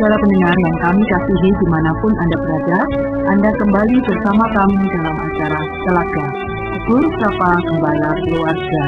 Saudara-saudara 0.00 0.24
pendengar 0.24 0.56
yang 0.64 0.76
kami 0.80 1.02
kasihi 1.12 1.50
di 1.60 1.66
mana 1.68 1.92
pun 2.00 2.08
Anda 2.16 2.36
berada, 2.40 2.78
Anda 3.36 3.52
kembali 3.52 4.00
bersama 4.00 4.48
kami 4.56 4.80
dalam 4.96 5.12
acara 5.12 5.60
Telaga, 5.60 6.26
Guru 6.88 7.08
Sapa 7.20 7.60
Gembala 7.68 8.16
Keluarga. 8.24 8.84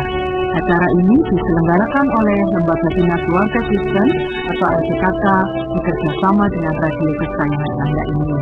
Acara 0.57 0.89
ini 0.97 1.21
diselenggarakan 1.21 2.07
oleh 2.17 2.39
Lembaga 2.57 2.89
Bina 2.97 3.17
Keluarga 3.29 3.61
Kristen 3.61 4.09
atau 4.57 4.69
LPKK 4.73 5.25
bekerjasama 5.77 6.49
dengan 6.49 6.81
radio 6.81 7.11
kesayangan 7.21 7.73
Anda 7.85 8.03
ini. 8.09 8.37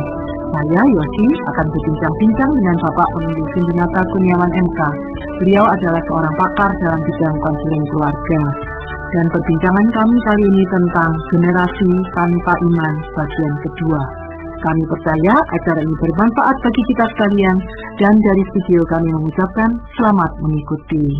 Saya 0.55 0.81
Yosi 0.95 1.27
akan 1.51 1.67
berbincang-bincang 1.75 2.51
dengan 2.55 2.75
Bapak 2.87 3.07
Pemimpin 3.19 3.47
Sindinata 3.51 3.99
Kuniawan 4.15 4.51
MK. 4.55 4.79
Beliau 5.43 5.67
adalah 5.67 5.99
seorang 6.07 6.33
pakar 6.39 6.71
dalam 6.79 7.03
bidang 7.03 7.35
konseling 7.43 7.83
keluarga. 7.91 8.39
Dan 9.11 9.27
perbincangan 9.27 9.87
kami 9.91 10.17
kali 10.23 10.43
ini 10.47 10.63
tentang 10.71 11.11
generasi 11.35 11.91
tanpa 12.15 12.53
iman 12.63 12.93
bagian 13.19 13.53
kedua. 13.59 13.99
Kami 14.63 14.83
percaya 14.87 15.35
acara 15.35 15.83
ini 15.83 15.95
bermanfaat 15.99 16.55
bagi 16.63 16.83
kita 16.87 17.05
sekalian 17.11 17.57
dan 17.99 18.15
dari 18.23 18.43
studio 18.55 18.87
kami 18.87 19.11
mengucapkan 19.11 19.75
selamat 19.99 20.31
mengikuti. 20.39 21.11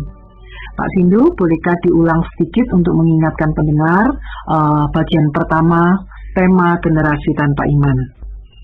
Pak 0.72 0.88
Sindu, 0.96 1.20
bolehkah 1.36 1.76
diulang 1.84 2.22
sedikit 2.32 2.72
untuk 2.72 2.96
mengingatkan 2.96 3.50
pendengar 3.52 4.06
uh, 4.48 4.88
bagian 4.96 5.26
pertama 5.36 5.92
tema 6.32 6.72
generasi 6.80 7.30
tanpa 7.36 7.62
iman? 7.76 7.96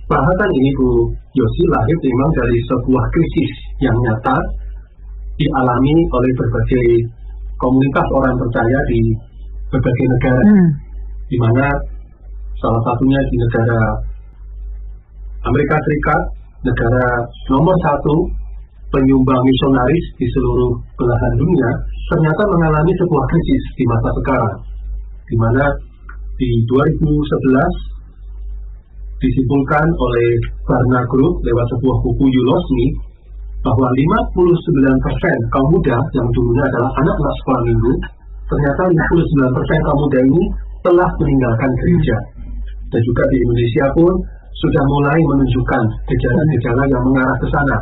Bahasan 0.09 0.51
ini 0.57 0.73
Bu 0.73 1.13
Yosi 1.37 1.65
lahir 1.69 1.98
memang 2.01 2.31
dari 2.33 2.59
sebuah 2.65 3.05
krisis 3.13 3.53
yang 3.85 3.97
nyata 4.09 4.41
dialami 5.37 5.95
oleh 6.17 6.33
berbagai 6.33 6.89
komunitas 7.59 8.06
orang 8.14 8.34
percaya 8.39 8.78
di 8.89 9.01
berbagai 9.69 10.06
negara, 10.09 10.42
hmm. 10.48 10.70
di 11.28 11.37
mana 11.37 11.67
salah 12.59 12.83
satunya 12.87 13.20
di 13.28 13.37
negara 13.39 13.78
Amerika 15.47 15.77
Serikat, 15.79 16.23
negara 16.67 17.06
nomor 17.53 17.77
satu 17.84 18.27
penyumbang 18.89 19.42
misionaris 19.45 20.06
di 20.17 20.27
seluruh 20.33 20.73
belahan 20.97 21.34
dunia, 21.36 21.70
ternyata 22.09 22.42
mengalami 22.48 22.92
sebuah 22.97 23.25
krisis 23.29 23.62
di 23.77 23.84
masa 23.84 24.11
sekarang, 24.17 24.56
di 25.29 25.36
mana 25.36 25.67
di 26.39 26.51
2011 26.64 27.98
disimpulkan 29.19 29.86
oleh 29.98 30.29
Barna 30.62 31.03
Group 31.11 31.42
lewat 31.42 31.67
sebuah 31.75 31.97
buku 32.06 32.25
Yulosmi 32.31 32.86
bahwa 33.62 33.87
59% 33.91 35.55
kaum 35.55 35.69
muda 35.75 35.97
yang 36.14 36.28
dulunya 36.31 36.64
adalah 36.70 36.91
anak-anak 37.03 37.34
sekolah 37.42 37.62
minggu, 37.67 37.92
ternyata 38.47 38.83
59% 38.87 39.87
kaum 39.87 40.01
muda 40.06 40.19
ini 40.23 40.42
telah 40.87 41.11
meninggalkan 41.19 41.70
gereja. 41.83 42.17
Dan 42.89 43.01
juga 43.05 43.23
di 43.29 43.36
Indonesia 43.42 43.84
pun 43.92 44.12
sudah 44.59 44.84
mulai 44.89 45.19
menunjukkan 45.23 45.83
gejala-gejala 46.09 46.83
yang 46.89 47.03
mengarah 47.05 47.36
ke 47.39 47.47
sana. 47.51 47.79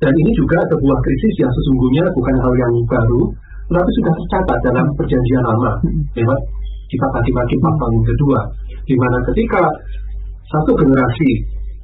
Dan 0.00 0.12
ini 0.16 0.32
juga 0.32 0.58
sebuah 0.68 0.98
krisis 1.04 1.34
yang 1.40 1.52
sesungguhnya 1.52 2.04
bukan 2.16 2.36
hal 2.40 2.52
yang 2.56 2.72
baru, 2.88 3.22
tetapi 3.70 3.90
sudah 4.02 4.14
tercatat 4.16 4.58
dalam 4.66 4.86
perjanjian 4.98 5.44
lama 5.44 5.72
lewat 6.18 6.40
kita 6.90 7.06
kaki-kaki 7.06 7.56
pasal 7.62 7.88
yang 7.94 8.06
kedua, 8.06 8.38
di 8.82 8.94
mana 8.98 9.18
ketika 9.30 9.62
satu 10.50 10.74
generasi 10.74 11.30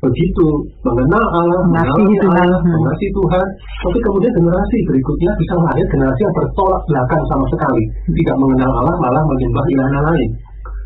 begitu 0.05 0.47
mengenal 0.85 1.25
Allah, 1.33 1.61
mengasihi 1.73 2.17
Tuhan, 2.21 2.49
mengasihi 2.53 3.11
Tuhan, 3.17 3.47
tapi 3.81 3.99
kemudian 4.05 4.33
generasi 4.37 4.79
berikutnya 4.85 5.31
bisa 5.41 5.55
lahir 5.57 5.87
generasi 5.89 6.21
yang 6.21 6.34
bertolak 6.37 6.83
belakang 6.84 7.23
sama 7.33 7.45
sekali, 7.49 7.83
tidak 8.12 8.37
mengenal 8.37 8.71
Allah, 8.85 8.97
malah 9.01 9.23
menyembah 9.25 9.65
ilah 9.73 9.89
lain. 10.12 10.31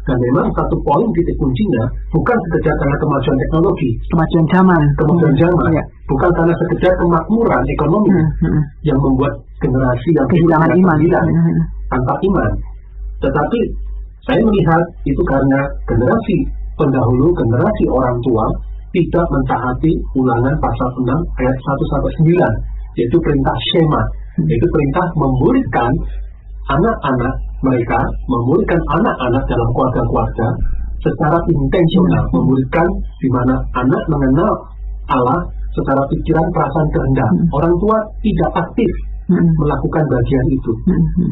Dan 0.08 0.16
memang 0.16 0.48
satu 0.56 0.74
poin 0.80 1.06
titik 1.12 1.36
kuncinya 1.36 1.84
bukan 2.10 2.34
sekedar 2.48 2.72
karena 2.72 2.96
kemajuan 2.98 3.36
teknologi, 3.36 3.90
kemajuan 4.10 4.46
zaman, 4.48 4.82
kemajuan 4.96 5.34
zaman, 5.36 5.70
ya. 5.76 5.84
bukan 6.08 6.30
karena 6.34 6.54
sekedar 6.56 6.92
kemakmuran 6.98 7.62
ekonomi 7.68 8.10
hmm, 8.16 8.28
hmm. 8.48 8.62
yang 8.82 8.98
membuat 8.98 9.38
generasi 9.60 10.08
yang 10.16 10.26
kehilangan 10.26 10.72
iman, 10.72 10.98
hmm. 10.98 11.62
tanpa 11.92 12.14
iman. 12.16 12.50
Tetapi 13.20 13.60
saya 14.24 14.40
melihat 14.40 14.82
itu 15.04 15.22
karena 15.28 15.60
generasi 15.84 16.36
pendahulu 16.80 17.36
generasi 17.36 17.84
orang 17.92 18.16
tua 18.24 18.48
tidak 18.90 19.26
mentaati 19.30 19.92
ulangan 20.18 20.54
pasal 20.58 20.88
6 20.98 21.40
ayat 21.40 21.56
1 21.56 21.92
sampai 21.94 22.12
9 22.26 22.98
yaitu 22.98 23.16
perintah 23.22 23.56
Shema. 23.70 24.02
Yaitu 24.40 24.66
perintah 24.72 25.06
memuridkan 25.20 25.90
anak-anak 26.70 27.34
mereka 27.60 27.98
memuridkan 28.26 28.80
anak-anak 28.96 29.42
dalam 29.46 29.68
keluarga-keluarga 29.76 30.48
secara 31.04 31.38
intensional. 31.50 32.24
Memuridkan 32.34 32.88
di 33.20 33.28
mana 33.30 33.54
anak 33.78 34.02
mengenal 34.10 34.52
Allah 35.10 35.40
secara 35.76 36.02
pikiran 36.10 36.46
perasaan 36.50 36.88
kehendak. 36.90 37.28
Hmm. 37.30 37.46
orang 37.62 37.74
tua 37.78 37.98
tidak 38.22 38.50
aktif 38.58 38.90
hmm. 39.30 39.48
melakukan 39.60 40.04
bagian 40.08 40.46
itu. 40.50 40.72
Hmm. 40.88 41.30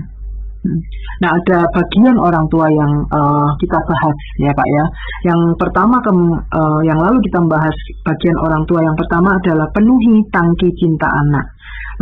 Nah, 1.22 1.30
ada 1.30 1.58
bagian 1.70 2.18
orang 2.18 2.42
tua 2.50 2.66
yang 2.66 2.92
uh, 3.14 3.48
kita 3.62 3.78
bahas 3.78 4.16
ya 4.42 4.50
Pak 4.50 4.68
ya. 4.68 4.84
Yang 5.30 5.40
pertama 5.54 6.02
ke, 6.02 6.10
uh, 6.10 6.80
yang 6.82 6.98
lalu 6.98 7.18
kita 7.30 7.38
bahas 7.46 7.76
bagian 8.02 8.36
orang 8.42 8.62
tua 8.66 8.82
yang 8.82 8.96
pertama 8.98 9.30
adalah 9.38 9.66
penuhi 9.70 10.18
tangki 10.34 10.68
cinta 10.74 11.06
anak. 11.06 11.46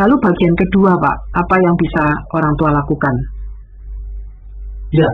Lalu 0.01 0.15
bagian 0.21 0.55
kedua 0.57 0.93
Pak, 0.97 1.17
apa 1.37 1.57
yang 1.61 1.75
bisa 1.77 2.05
orang 2.33 2.55
tua 2.57 2.71
lakukan? 2.73 3.15
Ya, 4.93 5.09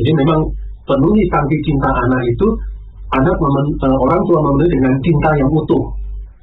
jadi 0.00 0.12
memang 0.16 0.40
penuhi 0.88 1.24
tangki 1.28 1.56
cinta 1.68 1.88
anak 1.92 2.22
itu 2.32 2.48
anak 3.12 3.36
memen, 3.36 3.66
uh, 3.84 3.98
orang 4.08 4.20
tua 4.24 4.38
memenuhi 4.40 4.72
dengan 4.72 4.94
cinta 5.04 5.30
yang 5.36 5.50
utuh. 5.52 5.84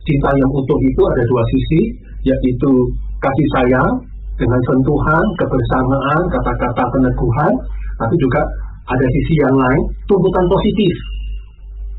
Cinta 0.05 0.29
yang 0.37 0.51
utuh 0.53 0.77
itu 0.83 1.01
ada 1.01 1.21
dua 1.25 1.43
sisi, 1.49 1.81
yaitu 2.27 2.71
kasih 3.23 3.47
sayang 3.57 4.12
dengan 4.37 4.61
sentuhan, 4.65 5.25
kebersamaan, 5.37 6.21
kata-kata 6.31 6.83
peneguhan, 6.89 7.53
tapi 8.01 8.15
juga 8.17 8.41
ada 8.89 9.05
sisi 9.05 9.33
yang 9.39 9.55
lain, 9.55 9.81
tuntutan 10.09 10.45
positif 10.49 10.93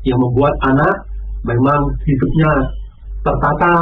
yang 0.05 0.19
membuat 0.21 0.53
anak 0.69 0.95
memang 1.45 1.81
hidupnya 2.05 2.51
tertata, 3.25 3.73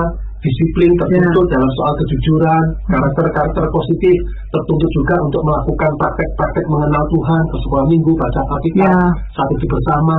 disiplin, 0.44 0.92
tertuntut 1.00 1.46
yeah. 1.48 1.54
dalam 1.56 1.72
soal 1.80 1.94
kejujuran, 2.04 2.64
karakter-karakter 2.92 3.66
positif, 3.72 4.18
tertuntut 4.52 4.92
juga 4.92 5.16
untuk 5.24 5.42
melakukan 5.44 5.92
praktek-praktek 6.00 6.66
mengenal 6.68 7.04
Tuhan, 7.12 7.44
ke 7.48 7.58
sekolah 7.68 7.86
minggu, 7.88 8.12
baca 8.16 8.42
Alkitab, 8.56 8.88
yeah. 8.88 9.08
satu 9.36 9.54
bersama. 9.68 10.18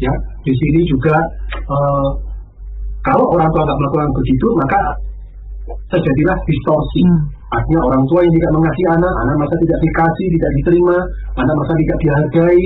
Ya, 0.00 0.12
di 0.48 0.52
sini 0.56 0.80
juga 0.88 1.12
uh, 1.68 2.08
kalau 3.04 3.24
orang 3.36 3.48
tua 3.52 3.68
tidak 3.68 3.78
melakukan 3.84 4.10
begitu, 4.16 4.46
maka 4.56 4.80
terjadilah 5.92 6.36
distorsi. 6.48 7.04
Hmm. 7.04 7.39
Artinya 7.50 7.80
orang 7.82 8.02
tua 8.06 8.20
yang 8.22 8.34
tidak 8.38 8.52
mengasihi 8.54 8.88
anak, 8.94 9.12
anak 9.26 9.34
masa 9.42 9.54
tidak 9.58 9.78
dikasih, 9.82 10.26
tidak 10.38 10.50
diterima, 10.54 10.98
anak 11.34 11.54
masa 11.58 11.72
tidak 11.74 11.98
dihargai, 11.98 12.62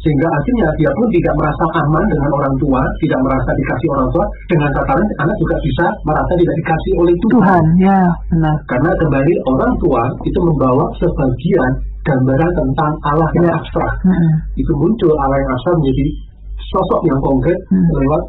sehingga 0.00 0.26
artinya 0.32 0.68
dia 0.80 0.90
pun 0.96 1.06
tidak 1.12 1.34
merasa 1.36 1.64
aman 1.84 2.04
dengan 2.08 2.30
orang 2.32 2.54
tua, 2.56 2.80
tidak 3.04 3.20
merasa 3.20 3.50
dikasih 3.52 3.88
orang 3.92 4.08
tua, 4.10 4.24
dengan 4.48 4.70
tataran 4.72 5.06
anak 5.20 5.36
juga 5.36 5.56
bisa 5.60 5.86
merasa 6.08 6.32
tidak 6.40 6.54
dikasih 6.56 6.92
oleh 6.96 7.14
Tuhan. 7.20 7.36
Tuhan 7.36 7.64
ya, 7.76 8.00
benar. 8.32 8.56
Karena 8.64 8.90
kembali 8.96 9.34
orang 9.44 9.72
tua 9.76 10.02
itu 10.24 10.38
membawa 10.40 10.84
sebagian 10.96 11.70
gambaran 12.00 12.52
tentang 12.56 12.92
Allah 13.12 13.28
yang 13.36 13.46
ya. 13.46 13.52
abstrak. 13.60 13.92
Hmm. 14.08 14.32
Itu 14.56 14.72
muncul 14.72 15.12
Allah 15.20 15.36
yang 15.36 15.50
abstrak 15.52 15.74
menjadi 15.84 16.06
sosok 16.72 17.00
yang 17.04 17.20
konkret 17.20 17.58
hmm. 17.68 17.88
lewat 17.92 18.22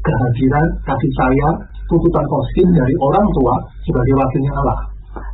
kehadiran 0.00 0.66
kasih 0.88 1.12
sayang 1.12 1.56
tuntutan 1.92 2.24
positif 2.24 2.66
dari 2.72 2.94
orang 3.04 3.26
tua 3.36 3.54
sebagai 3.84 4.16
wakilnya 4.16 4.52
Allah. 4.64 4.78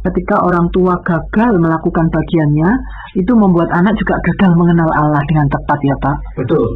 Ketika 0.05 0.41
orang 0.45 0.67
tua 0.73 0.95
gagal 1.03 1.53
melakukan 1.59 2.07
bagiannya, 2.11 2.71
itu 3.19 3.33
membuat 3.35 3.71
anak 3.73 3.95
juga 3.97 4.15
gagal 4.33 4.53
mengenal 4.59 4.91
Allah 4.95 5.23
dengan 5.31 5.47
tepat 5.49 5.79
ya 5.85 5.97
Pak. 6.03 6.17
Betul. 6.41 6.67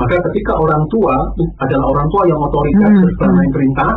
Maka 0.00 0.16
ketika 0.32 0.56
orang 0.56 0.82
tua 0.88 1.12
adalah 1.60 1.86
orang 1.92 2.08
tua 2.08 2.22
yang 2.24 2.40
otoritas 2.40 2.88
hmm, 2.88 3.04
hmm. 3.20 3.52
perintah, 3.52 3.90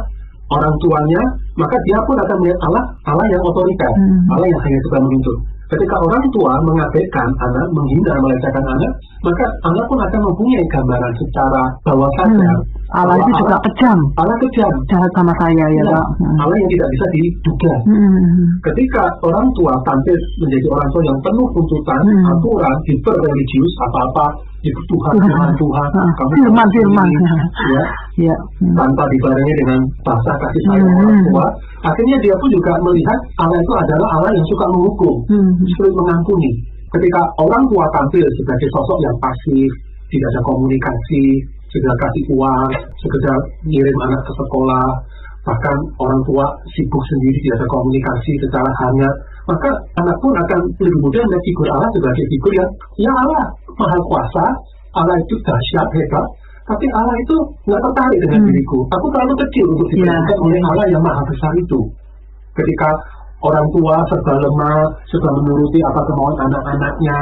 orang 0.51 0.75
tuanya, 0.83 1.21
maka 1.55 1.75
dia 1.87 1.97
pun 2.03 2.19
akan 2.19 2.35
melihat 2.43 2.59
Allah, 2.67 2.83
Allah 3.07 3.25
yang 3.31 3.39
otoritas, 3.39 3.93
hmm. 3.95 4.33
Allah 4.35 4.47
yang 4.51 4.61
hanya 4.67 4.79
suka 4.83 4.97
menuntut. 4.99 5.37
Ketika 5.71 5.95
orang 5.95 6.23
tua 6.35 6.53
mengabaikan 6.61 7.29
anak, 7.39 7.67
menghindar 7.71 8.15
melecehkan 8.19 8.65
anak, 8.65 8.91
maka 9.23 9.45
anak 9.63 9.85
pun 9.87 9.99
akan 10.03 10.21
mempunyai 10.27 10.65
gambaran 10.69 11.13
secara 11.17 11.61
bawah 11.87 12.09
sadar. 12.19 12.55
Hmm. 12.59 12.93
Allah 12.93 13.17
itu 13.17 13.31
juga 13.41 13.57
kejam. 13.71 13.97
Allah 14.19 14.37
kejam. 14.43 14.73
Jahat 14.91 15.11
sama 15.15 15.33
saya 15.39 15.65
ya, 15.65 15.81
ya 15.81 15.83
Pak. 15.87 16.05
Hmm. 16.19 16.37
Allah 16.43 16.55
yang 16.59 16.69
tidak 16.69 16.89
bisa 16.93 17.05
diduga. 17.15 17.73
Hmm. 17.87 18.45
Ketika 18.69 19.03
orang 19.23 19.47
tua 19.57 19.73
tampil 19.87 20.17
menjadi 20.43 20.67
orang 20.69 20.87
tua 20.91 21.01
yang 21.07 21.19
penuh 21.23 21.47
tuntutan, 21.55 22.01
hmm. 22.05 22.31
aturan, 22.37 22.75
hiper 22.91 23.15
religius, 23.17 23.73
apa-apa 23.89 24.27
Tuhan, 24.63 25.13
Tuhan, 25.19 25.49
Tuhan. 25.59 25.87
kamu 25.91 26.31
firman, 26.39 26.67
firman. 26.71 27.07
Ya, 27.67 27.83
ya. 28.31 28.35
Hmm. 28.63 28.71
tanpa 28.79 29.03
dibarengi 29.11 29.53
dengan 29.59 29.79
bahasa 30.07 30.31
kasih 30.39 30.61
sayang 30.71 30.87
hmm. 30.87 30.99
orang 31.03 31.17
tua, 31.27 31.45
akhirnya 31.83 32.17
dia 32.23 32.35
pun 32.39 32.49
juga 32.49 32.73
melihat 32.87 33.19
Allah 33.43 33.59
itu 33.59 33.73
adalah 33.75 34.09
Allah 34.19 34.31
yang 34.31 34.47
suka 34.47 34.65
menghukum, 34.71 35.15
hmm. 35.27 35.51
sulit 35.77 35.93
mengampuni. 35.93 36.51
Ketika 36.93 37.21
orang 37.41 37.63
tua 37.67 37.85
tampil 37.91 38.25
sebagai 38.37 38.69
sosok 38.71 38.97
yang 39.01 39.15
pasif, 39.19 39.69
tidak 40.13 40.27
ada 40.29 40.41
komunikasi, 40.45 41.25
sekedar 41.73 41.97
kasih 41.97 42.23
uang, 42.37 42.69
sekedar 43.01 43.37
ngirim 43.65 43.97
anak 44.05 44.21
ke 44.21 44.31
sekolah, 44.37 44.87
bahkan 45.43 45.77
orang 45.99 46.21
tua 46.29 46.45
sibuk 46.71 47.03
sendiri 47.09 47.37
tidak 47.43 47.65
ada 47.65 47.67
komunikasi 47.73 48.31
secara 48.45 48.69
hangat, 48.85 49.15
maka 49.49 49.69
anak 49.99 50.15
pun 50.21 50.31
akan 50.37 50.59
lebih 50.79 50.99
mudah 51.03 51.23
melihat 51.25 51.43
figur 51.43 51.67
Allah 51.73 51.89
sebagai 51.91 52.25
figur 52.29 52.51
yang 52.55 52.69
ya 53.01 53.11
Allah 53.11 53.43
maha 53.75 53.99
kuasa, 54.05 54.45
Allah 54.93 55.17
itu 55.17 55.35
dahsyat 55.41 55.87
hebat, 55.97 56.25
tapi 56.63 56.85
Allah 56.95 57.15
itu 57.19 57.35
nggak 57.67 57.81
tertarik 57.83 58.19
dengan 58.23 58.39
Hmm. 58.39 58.47
diriku. 58.49 58.77
Aku 58.87 59.05
terlalu 59.11 59.33
kecil 59.47 59.65
untuk 59.75 59.87
Ya. 59.91 59.95
diperhatikan 59.99 60.39
oleh 60.39 60.59
Allah 60.71 60.87
yang 60.91 61.03
maha 61.03 61.21
besar 61.27 61.51
itu. 61.59 61.79
Ketika 62.53 62.89
orang 63.43 63.67
tua 63.75 63.95
serba 64.07 64.33
lemah, 64.39 64.79
serba 65.11 65.29
menuruti 65.35 65.79
apa 65.83 65.99
kemauan 66.07 66.35
anak-anaknya, 66.47 67.17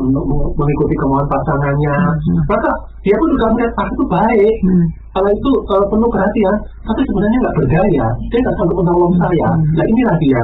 men- 0.00 0.10
men- 0.10 0.52
mengikuti 0.58 0.94
kemauan 0.98 1.26
pasangannya, 1.30 1.96
Hmm. 2.10 2.40
maka 2.50 2.70
dia 3.06 3.14
pun 3.14 3.28
juga 3.30 3.46
melihat 3.54 3.72
Allah 3.78 3.92
itu 3.94 4.04
baik, 4.10 4.56
Hmm. 4.66 4.84
Allah 5.14 5.32
itu 5.34 5.50
eh, 5.70 5.84
penuh 5.86 6.08
perhatian, 6.10 6.54
tapi 6.82 7.00
sebenarnya 7.06 7.38
nggak 7.44 7.56
berdaya, 7.62 8.06
dia 8.30 8.38
nggak 8.42 8.56
sanggup 8.58 8.76
menolong 8.82 9.14
saya. 9.20 9.48
Hmm. 9.54 9.62
Nah 9.78 9.84
inilah 9.86 10.16
dia. 10.18 10.40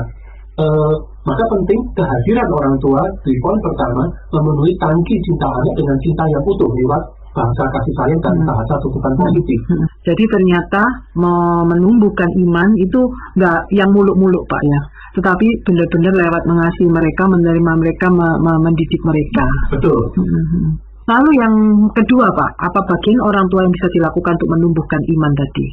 Eh, 0.56 0.94
maka 1.28 1.44
penting 1.52 1.80
kehadiran 1.92 2.48
orang 2.48 2.76
tua 2.80 3.04
di 3.28 3.32
poin 3.44 3.60
pertama 3.60 4.08
memenuhi 4.32 4.72
tangki 4.80 5.20
cinta 5.20 5.52
anak 5.52 5.74
dengan 5.76 5.96
cinta 6.00 6.24
yang 6.32 6.40
utuh 6.48 6.64
lewat 6.72 7.02
bahasa 7.36 7.62
kasih 7.68 7.92
sayang 8.00 8.20
dan 8.24 8.32
Hmm. 8.40 8.48
bahasa 8.48 8.74
tutupan 8.80 9.12
positif. 9.20 9.60
Hmm. 9.68 9.84
Jadi 10.08 10.24
ternyata 10.32 10.80
me- 11.12 11.64
menumbuhkan 11.68 12.32
iman 12.40 12.72
itu 12.80 13.00
nggak 13.36 13.68
yang 13.76 13.92
muluk-muluk 13.92 14.40
Pak 14.48 14.62
ya, 14.64 14.80
tetapi 15.20 15.44
benar-benar 15.68 16.12
lewat 16.24 16.42
mengasihi 16.48 16.88
mereka, 16.88 17.28
menerima 17.28 17.72
mereka, 17.76 18.06
me- 18.08 18.38
me- 18.40 18.60
mendidik 18.64 19.02
mereka. 19.04 19.44
Betul. 19.76 20.00
Hmm. 20.16 20.80
Lalu 21.04 21.30
yang 21.36 21.54
kedua 21.92 22.32
Pak, 22.32 22.50
apa 22.64 22.80
bagian 22.80 23.20
orang 23.20 23.44
tua 23.52 23.60
yang 23.60 23.74
bisa 23.76 23.92
dilakukan 23.92 24.32
untuk 24.40 24.50
menumbuhkan 24.56 25.00
iman 25.04 25.32
tadi? 25.36 25.66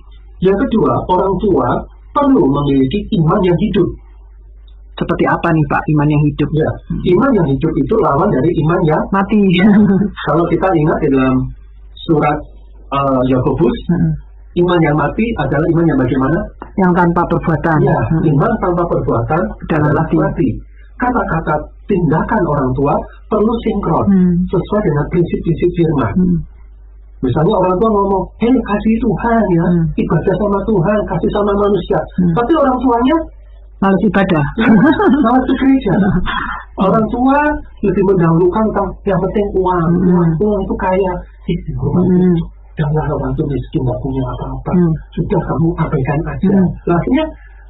Yang 0.43 0.67
kedua, 0.67 0.91
orang 1.07 1.35
tua 1.39 1.67
perlu 2.11 2.43
memiliki 2.51 2.99
iman 3.23 3.39
yang 3.47 3.55
hidup. 3.55 3.87
Seperti 4.93 5.25
apa 5.25 5.47
nih 5.49 5.65
Pak 5.73 5.81
iman 5.89 6.07
yang 6.07 6.21
hidup? 6.29 6.49
Ya, 6.53 6.69
iman 7.17 7.31
yang 7.33 7.47
hidup 7.49 7.73
itu 7.73 7.93
lawan 7.97 8.29
dari 8.29 8.51
iman 8.61 8.79
yang 8.85 9.01
Mati. 9.09 9.41
kalau 10.29 10.45
kita 10.53 10.67
ingat 10.69 10.97
di 11.01 11.07
dalam 11.09 11.35
surat 12.05 12.37
eh, 12.93 13.21
Yakobus, 13.33 13.77
Hmm. 13.89 14.13
iman 14.61 14.79
yang 14.85 14.93
mati 14.93 15.25
adalah 15.41 15.65
iman 15.65 15.85
yang 15.89 15.97
bagaimana? 15.97 16.39
yang 16.77 16.93
tanpa 16.93 17.21
perbuatan. 17.25 17.77
Ya, 17.85 17.97
Hmm. 18.09 18.21
iman 18.33 18.51
tanpa 18.61 18.83
perbuatan 18.85 19.41
Dalam 19.69 19.89
adalah 19.89 20.05
mati. 20.05 20.17
mati. 20.17 20.47
Kata-kata 20.97 21.57
tindakan 21.89 22.41
orang 22.49 22.69
tua 22.77 22.93
perlu 23.29 23.53
sinkron 23.65 24.05
Hmm. 24.09 24.33
sesuai 24.45 24.81
dengan 24.85 25.05
prinsip-prinsip 25.09 25.69
firman. 25.73 26.13
Hmm. 26.17 26.37
Misalnya 27.23 27.55
orang 27.55 27.75
tua 27.81 27.89
ngomong, 27.93 28.23
hei 28.41 28.51
kasih 28.51 28.95
Tuhan 29.01 29.43
ya, 29.57 29.65
Hmm. 29.69 29.85
ibadah 29.95 30.35
sama 30.37 30.59
Tuhan, 30.69 30.99
kasih 31.09 31.29
sama 31.33 31.51
manusia. 31.57 31.99
Hmm. 32.21 32.33
Tapi 32.37 32.51
orang 32.61 32.77
tuanya 32.77 33.17
Malas 33.83 34.01
ibadah. 34.07 34.45
malah 35.27 35.41
ke 35.43 35.53
gereja. 35.59 35.93
Orang 36.79 37.05
tua 37.11 37.39
lebih 37.83 38.03
mendahulukan 38.07 38.63
tentang 38.71 38.89
yang 39.03 39.19
penting 39.19 39.47
uang, 39.59 39.87
Hmm. 39.91 40.07
uang, 40.15 40.29
uang 40.39 40.61
itu 40.63 40.75
kaya. 40.79 41.13
Itu 41.51 41.71
Hmm. 41.75 42.33
janganlah 42.79 43.11
orang 43.19 43.31
itu 43.35 43.43
miskin 43.43 43.81
nggak 43.83 43.99
punya 43.99 44.23
apa-apa. 44.23 44.71
Hmm. 44.71 44.91
Sudah 45.11 45.41
kamu 45.51 45.67
abaikan 45.83 46.19
aja. 46.31 46.49
Hmm. 46.55 46.95
Akhirnya 46.95 47.25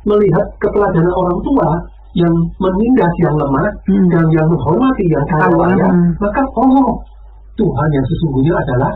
melihat 0.05 0.45
keteladanan 0.61 1.13
orang 1.17 1.39
tua 1.41 1.69
yang 2.13 2.33
menindas 2.61 3.13
yang 3.25 3.33
lemah 3.33 3.67
Hmm. 3.89 4.05
dan 4.13 4.25
yang 4.29 4.45
menghormati 4.45 5.05
yang 5.09 5.25
kaya 5.25 5.89
hmm. 5.89 6.13
maka 6.21 6.41
oh 6.61 6.93
Tuhan 7.57 7.89
yang 7.89 8.05
sesungguhnya 8.05 8.53
adalah 8.53 8.91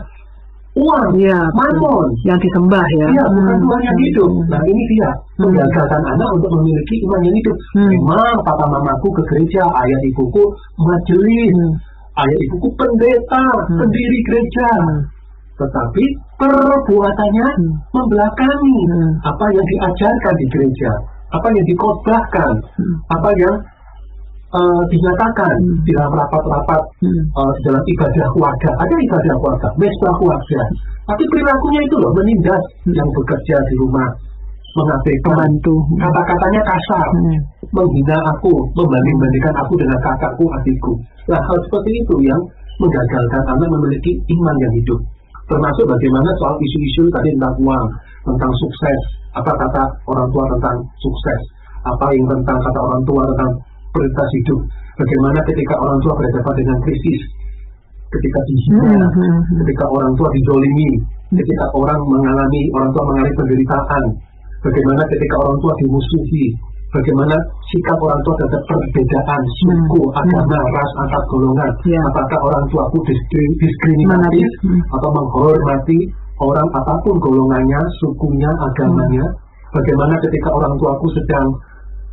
uang, 0.78 1.06
betul. 1.18 1.42
mamon. 1.58 2.06
Yang 2.22 2.38
disembah 2.46 2.86
ya. 3.02 3.06
Iya, 3.10 3.24
bukan 3.34 3.54
Hmm. 3.58 3.62
Tuhan 3.66 3.80
yang 3.82 3.98
hidup. 4.06 4.30
Hmm. 4.30 4.46
Nah 4.52 4.62
ini 4.64 4.82
dia 4.86 5.10
Hmm. 5.10 5.42
mengagalkan 5.50 6.02
anak 6.14 6.28
untuk 6.38 6.50
memiliki 6.54 6.94
iman 7.04 7.20
yang 7.26 7.36
hidup. 7.36 7.56
Hmm. 7.74 7.88
Memang 7.90 8.34
papa 8.46 8.64
mamaku 8.70 9.08
ke 9.18 9.22
gereja, 9.34 9.64
ayah 9.66 10.00
ibuku 10.06 10.44
majelis, 10.78 11.52
Hmm. 11.54 11.72
ayah 12.22 12.38
ibuku 12.46 12.68
pendeta, 12.78 13.44
Hmm. 13.44 13.78
pendiri 13.82 14.18
gereja. 14.22 14.68
Hmm. 14.78 15.00
Tetapi 15.58 16.04
perbuatannya 16.38 17.48
Hmm. 17.50 17.72
membelakangi 17.90 18.78
Hmm. 18.94 19.10
apa 19.26 19.44
yang 19.50 19.66
diajarkan 19.66 20.34
di 20.38 20.46
gereja, 20.54 20.90
apa 21.34 21.46
yang 21.50 21.66
dikotbahkan, 21.66 22.52
Hmm. 22.78 22.94
apa 23.10 23.30
yang 23.34 23.54
eh, 24.48 24.80
dinyatakan 24.88 25.54
Hmm. 25.60 25.80
di 25.84 25.92
dalam 25.92 26.12
rapat-rapat 26.16 26.82
Hmm. 27.04 27.22
eh, 27.28 27.50
di 27.56 27.60
dalam 27.68 27.82
ibadah 27.84 28.26
keluarga. 28.32 28.70
Ada 28.80 28.94
ibadah 28.96 29.34
keluarga, 29.44 29.68
mesbah 29.76 30.14
keluarga. 30.16 30.60
Tapi 31.08 31.24
perilakunya 31.28 31.80
itu 31.84 31.96
loh 32.00 32.12
menindas 32.16 32.62
Hmm. 32.84 32.94
yang 32.96 33.08
bekerja 33.12 33.56
di 33.68 33.74
rumah, 33.80 34.08
mengabaikan, 34.76 35.36
Pembantu. 35.36 35.74
kata-katanya 36.00 36.60
kasar, 36.64 37.08
Hmm. 37.12 37.40
menghina 37.76 38.16
aku, 38.32 38.52
membanding-bandingkan 38.72 39.54
aku 39.60 39.72
dengan 39.76 39.98
kakakku, 40.00 40.44
adikku. 40.60 40.92
Nah, 41.28 41.40
hal 41.40 41.58
seperti 41.68 41.90
itu 42.00 42.14
yang 42.24 42.40
menggagalkan 42.78 43.42
anak 43.52 43.68
memiliki 43.68 44.16
iman 44.38 44.56
yang 44.62 44.72
hidup. 44.80 45.00
Termasuk 45.48 45.84
bagaimana 45.88 46.30
soal 46.38 46.54
isu-isu 46.60 47.08
tadi 47.08 47.32
tentang 47.36 47.56
uang, 47.64 47.84
tentang 48.28 48.52
sukses, 48.60 49.00
apa 49.32 49.48
kata 49.48 49.82
orang 50.06 50.28
tua 50.30 50.44
tentang 50.56 50.76
sukses, 51.00 51.40
apa 51.88 52.06
yang 52.12 52.28
tentang 52.28 52.58
kata 52.60 52.80
orang 52.84 53.02
tua 53.08 53.24
tentang 53.32 53.50
prioritas 53.92 54.28
hidup. 54.36 54.60
Bagaimana 54.98 55.38
ketika 55.46 55.74
orang 55.78 55.98
tua 56.02 56.12
berhadapan 56.18 56.54
dengan 56.58 56.78
krisis, 56.82 57.20
ketika 58.08 58.40
dihina, 58.48 58.82
Hmm, 58.82 59.04
hmm, 59.14 59.30
hmm. 59.30 59.56
ketika 59.62 59.84
orang 59.86 60.12
tua 60.16 60.28
dizolimi, 60.32 60.90
ketika 61.30 61.66
orang 61.76 62.00
mengalami 62.08 62.62
orang 62.74 62.90
tua 62.96 63.04
mengalami 63.06 63.32
penderitaan, 63.36 64.02
bagaimana 64.64 65.02
ketika 65.12 65.36
orang 65.38 65.56
tua 65.60 65.72
dimusuhi, 65.78 66.44
bagaimana 66.88 67.36
sikap 67.68 67.98
orang 68.00 68.20
tua 68.24 68.34
terhadap 68.40 68.62
perbedaan 68.64 69.42
suku, 69.60 70.02
Hmm. 70.08 70.18
agama, 70.24 70.58
ras 70.72 70.90
antar 71.04 71.22
golongan, 71.28 71.70
Ya. 71.84 72.00
apakah 72.08 72.40
orang 72.48 72.64
tuaku 72.72 72.98
diskri- 73.06 73.54
diskriminatif. 73.60 74.48
Hmm. 74.64 74.80
atau 74.98 75.10
menghormati 75.14 75.98
orang 76.40 76.68
apa 76.74 76.94
pun 77.04 77.14
golongannya, 77.20 77.80
sukunya, 78.00 78.50
agamanya, 78.50 79.24
bagaimana 79.74 80.14
ketika 80.22 80.48
orang 80.54 80.74
tuaku 80.80 81.06
sedang 81.12 81.46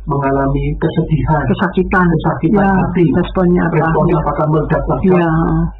mengalami 0.06 0.64
kesedihan, 0.78 1.42
Kesakitan. 1.50 2.06
kesakitan 2.06 2.62
Ya, 2.62 2.70
hati, 2.78 3.04
responnya 3.10 3.62
apa? 3.66 3.74
responnya 3.82 4.16
apakah 4.22 4.46
meledak 4.48 4.82
Ya. 5.02 5.30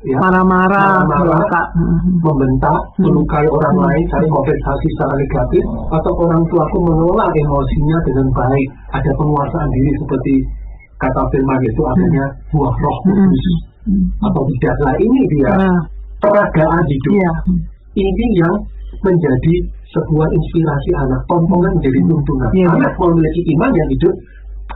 Ya. 0.02 0.18
Marah-marah. 0.18 1.06
Marah-marah. 1.06 1.66
Hmm. 1.78 2.18
membentak, 2.18 2.78
Hmm. 2.98 3.06
melukai 3.06 3.46
orang 3.46 3.74
Hmm. 3.78 3.84
lain, 3.86 4.02
cari 4.10 4.26
kompensasi 4.26 4.86
secara 4.98 5.14
negatif, 5.14 5.64
atau 5.94 6.12
orang 6.18 6.42
tuaku 6.50 6.78
mengelola 6.82 7.26
emosinya 7.30 7.98
dengan 8.02 8.26
baik, 8.34 8.68
ada 8.92 9.10
penguasaan 9.14 9.68
diri 9.70 9.92
seperti 9.94 10.34
kata 10.98 11.22
firman 11.30 11.60
itu 11.62 11.82
artinya 11.86 12.24
buah 12.50 12.74
roh 12.74 12.96
Hmm. 13.06 13.30
kudus 13.30 13.46
Hmm. 13.86 14.04
atau 14.26 14.42
tidak. 14.50 14.74
Nah 14.82 14.96
ini 14.98 15.20
dia 15.30 15.50
Ah, 15.54 15.78
peragaan 16.18 16.82
hidup. 16.82 17.12
Iya. 17.14 17.32
Ini 17.96 18.24
yang 18.42 18.54
menjadi 19.02 19.54
sebuah 19.92 20.28
inspirasi 20.28 20.90
anak, 20.98 21.20
tontonan 21.30 21.72
menjadi 21.78 22.00
tuntunan. 22.04 22.50
Iya. 22.52 22.68
Anak 22.74 22.92
memiliki 22.98 23.42
iman 23.56 23.70
yang 23.72 23.88
hidup 23.88 24.14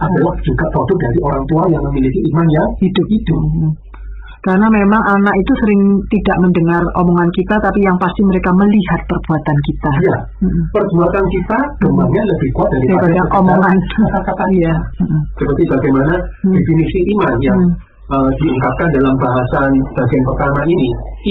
adalah 0.00 0.34
juga 0.40 0.64
produk 0.72 0.96
dari 1.02 1.18
orang 1.20 1.44
tua 1.50 1.62
yang 1.68 1.82
memiliki 1.90 2.20
iman 2.32 2.46
yang 2.48 2.68
hidup 2.80 3.06
hidup. 3.10 3.40
Hmm. 3.42 3.72
Karena 4.40 4.72
memang 4.72 5.02
anak 5.04 5.36
itu 5.36 5.52
sering 5.60 6.00
tidak 6.08 6.36
mendengar 6.40 6.80
omongan 6.96 7.28
kita, 7.36 7.60
tapi 7.60 7.84
yang 7.84 8.00
pasti 8.00 8.24
mereka 8.24 8.48
melihat 8.56 9.00
perbuatan 9.04 9.56
kita. 9.68 9.90
Ya, 10.00 10.16
Hmm. 10.40 10.64
perbuatan 10.72 11.24
kita 11.28 11.58
gemanya 11.84 12.22
lebih 12.24 12.48
kuat 12.56 12.72
daripada 12.72 13.12
Daripada 13.12 13.36
omongan. 13.36 13.76
kata-kata 14.08 14.44
Iya. 14.56 14.74
Hmm. 15.04 15.20
seperti 15.36 15.62
bagaimana 15.68 16.14
Hmm. 16.40 16.52
definisi 16.56 16.98
iman 17.12 17.34
yang 17.44 17.60
uh, 18.10 18.28
diungkapkan 18.38 18.88
dalam 18.98 19.14
bahasan 19.18 19.70
bagian 19.96 20.22
pertama 20.34 20.60
ini. 20.66 20.88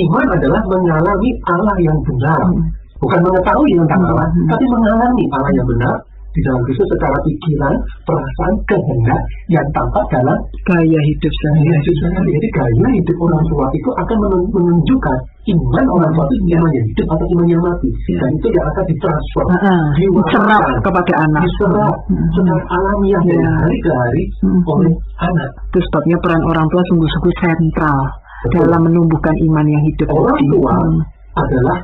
Iman 0.08 0.28
adalah 0.36 0.62
mengalami 0.68 1.30
Allah 1.52 1.76
yang 1.84 2.00
benar, 2.08 2.40
Hmm. 2.48 2.64
bukan 3.04 3.20
mengetahui 3.24 3.72
tentang 3.84 4.02
Hmm. 4.04 4.12
Allah, 4.16 4.28
tapi 4.52 4.66
mengalami 4.68 5.24
Allah 5.36 5.52
yang 5.56 5.68
benar 5.68 5.96
di 6.30 6.40
dalam 6.46 6.62
Kristus 6.62 6.88
secara 6.94 7.18
pikiran, 7.26 7.76
perasaan, 8.06 8.54
kehendak 8.70 9.22
yang 9.50 9.66
tampak 9.74 10.06
dalam 10.14 10.38
Gaya 10.70 11.00
hidup 11.02 11.34
gaya 11.34 11.52
sehari. 11.58 11.74
hidup 11.74 11.96
sehari. 12.00 12.30
Jadi 12.38 12.48
gaya 12.54 12.88
hidup 13.02 13.18
orang 13.18 13.44
tua 13.50 13.66
itu 13.74 13.90
akan 13.98 14.18
men- 14.22 14.50
menunjukkan 14.54 15.18
iman 15.50 15.86
orang 15.90 16.12
tua 16.14 16.26
itu 16.30 16.36
iman 16.54 16.70
yang 16.70 16.86
hidup 16.86 17.08
atau 17.10 17.26
iman 17.34 17.46
yang 17.50 17.62
mati, 17.66 17.90
Ya. 17.90 18.18
dan 18.22 18.30
itu 18.38 18.48
yang 18.54 18.66
akan 18.70 18.84
ditransfer, 18.86 19.46
Ah, 19.50 19.86
diserap 19.98 20.62
kepada 20.86 21.14
anak. 21.26 21.42
diserap 21.50 21.96
Hmm. 22.06 22.28
secara 22.38 22.64
alamiah 22.70 23.22
dari 23.26 23.42
Ya. 23.42 23.52
hari 23.58 23.78
ke 23.82 23.92
hari 23.92 24.24
Hmm. 24.46 24.62
oleh 24.70 24.94
anak. 25.18 25.50
Itu 25.74 25.80
sebabnya 25.90 26.18
peran 26.22 26.42
orang 26.46 26.66
tua 26.70 26.82
sungguh-sungguh 26.94 27.34
sentral 27.42 28.00
Betul. 28.46 28.70
dalam 28.70 28.82
menumbuhkan 28.86 29.36
iman 29.50 29.66
yang 29.66 29.84
hidup. 29.84 30.08
Orang 30.14 30.40
tua 30.54 30.74
Hmm. 30.78 31.00
adalah 31.42 31.80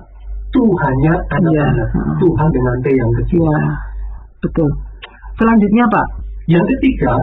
Tuhannya 0.56 1.14
anak-anak, 1.36 1.88
Iya. 1.92 2.00
Hmm. 2.00 2.16
Tuhan 2.16 2.48
dengan 2.48 2.76
T 2.80 2.86
yang 2.88 3.12
kecil. 3.20 3.44
Ya, 3.44 3.60
betul. 4.46 4.70
Selanjutnya 5.36 5.86
Pak, 5.92 6.08
Yang 6.46 6.66
ketiga, 6.78 7.14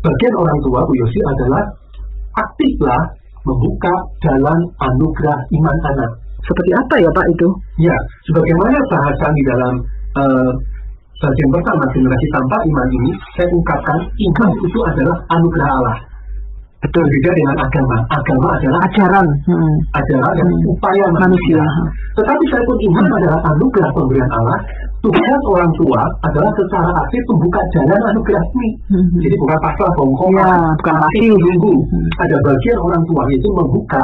bagian 0.00 0.34
orang 0.40 0.58
tua 0.64 0.80
Bu 0.88 0.92
Yosi 0.96 1.20
adalah 1.28 1.62
aktiflah 2.40 3.02
membuka 3.44 3.92
jalan 4.24 4.58
anugerah 4.80 5.38
iman 5.60 5.76
anak. 5.92 6.10
Seperti 6.42 6.70
apa 6.74 6.94
ya 6.98 7.10
Pak 7.12 7.26
itu? 7.28 7.48
Ya, 7.84 7.96
sebagaimana 8.26 8.78
bahasa 8.88 9.26
di 9.30 9.42
dalam 9.44 9.74
uh, 10.18 10.52
bagian 11.20 11.50
pertama 11.54 11.84
generasi 11.92 12.26
tanpa 12.32 12.56
iman 12.66 12.88
ini, 12.96 13.10
saya 13.36 13.48
ungkapkan 13.52 13.98
iman 14.08 14.50
itu 14.64 14.78
adalah 14.88 15.16
anugerah 15.30 15.68
Allah. 15.68 15.96
Betul 16.82 17.04
beda 17.06 17.30
dengan 17.38 17.56
agama. 17.62 17.96
Agama 18.10 18.48
adalah 18.58 18.80
ajaran, 18.90 19.26
hmm. 19.46 19.74
ajaran 20.02 20.32
dan 20.34 20.48
Hmm. 20.50 20.72
upaya 20.74 21.06
manusia. 21.14 21.62
Tetapi 22.18 22.44
saya 22.50 22.62
pun 22.66 22.78
iman 22.90 23.06
adalah 23.22 23.40
anugerah 23.54 23.90
pemberian 23.94 24.30
Allah. 24.34 24.58
Tugas 24.98 25.42
orang 25.46 25.70
tua 25.78 26.02
adalah 26.26 26.50
secara 26.58 26.90
aktif 27.06 27.22
membuka 27.30 27.62
jalan 27.78 28.02
anugerah 28.10 28.42
ini. 28.58 28.70
Hmm. 28.90 29.18
Jadi 29.22 29.36
bukan 29.38 29.58
pasrah 29.62 29.92
bongkok, 29.94 30.28
Ya, 30.34 30.50
bukan 30.82 30.96
pasif. 31.06 31.32
Hmm. 31.38 32.06
Ada 32.18 32.36
bagian 32.42 32.78
orang 32.82 33.02
tua 33.06 33.22
yaitu 33.30 33.48
membuka 33.54 34.02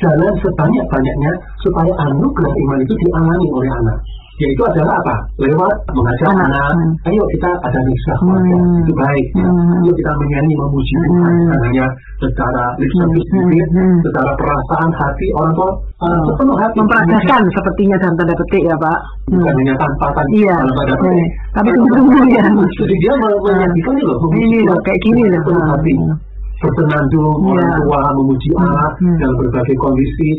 jalan 0.00 0.32
sebanyak-banyaknya 0.40 1.32
supaya 1.60 1.92
anugerah 2.08 2.52
iman 2.56 2.78
itu 2.80 2.94
dialami 3.04 3.46
oleh 3.52 3.70
anak. 3.84 3.98
Yaitu 4.34 4.62
adalah 4.66 4.98
apa? 4.98 5.14
Lewat 5.38 5.74
mengajar 5.94 6.26
Anak. 6.34 6.50
anak, 6.50 6.66
Hmm. 6.74 7.06
ayo 7.06 7.22
kita 7.30 7.48
ada 7.54 7.78
nisbah 7.86 8.16
keluarga, 8.18 8.56
Hmm. 8.58 8.80
itu 8.82 8.92
baik. 8.92 9.26
Ya. 9.30 9.46
Hmm. 9.46 9.78
Ayo 9.78 9.92
kita 9.94 10.12
menyanyi 10.18 10.54
memuji 10.58 10.94
Tuhan, 10.98 11.14
Hmm. 11.14 11.38
bukan 11.38 11.58
hanya 11.70 11.86
secara 12.18 12.64
lip 12.82 12.92
service 12.98 13.28
Hmm. 13.30 13.46
Hmm. 13.46 13.96
secara 14.02 14.30
perasaan 14.34 14.90
hati 14.90 15.26
orang 15.38 15.52
tua 15.54 15.70
uh, 15.70 16.06
Hmm. 16.10 16.22
sepenuh 16.26 16.56
hati 16.58 16.76
Memperagakan 16.82 17.42
sepertinya 17.54 17.96
dalam 17.96 18.14
tanda 18.18 18.34
petik 18.34 18.62
ya 18.66 18.76
Pak. 18.76 18.98
bukan 19.30 19.38
Hmm. 19.46 19.58
hanya 19.62 19.74
tanpa 19.78 20.06
Iya. 20.34 20.56
dalam 20.58 20.74
tanda 20.74 20.94
Hmm. 20.94 21.02
petik. 21.06 21.28
Tapi 21.54 21.68
Orang 21.70 21.78
sungguh-sungguh 21.78 22.24
ya. 22.26 22.44
Jadi 22.74 22.94
dia 22.98 23.12
me- 23.14 23.38
menyajikan 23.38 23.92
ini 23.94 24.02
loh, 24.02 24.18
Ini 24.34 24.58
loh 24.66 24.78
kayak 24.82 25.00
gini 25.00 25.22
loh. 25.24 25.40
sepenuh 25.40 25.66
hati. 25.70 25.94
Hmm. 25.94 26.16
bersenandung 26.54 27.44
Iya. 27.44 27.60
orang 27.60 27.82
tua 27.84 28.00
memuji 28.16 28.48
Hmm, 28.56 28.62
Allah 28.64 28.88
hmm. 28.96 29.16
dalam 29.20 29.34
berbagai 29.36 29.76
kondisi 29.76 30.30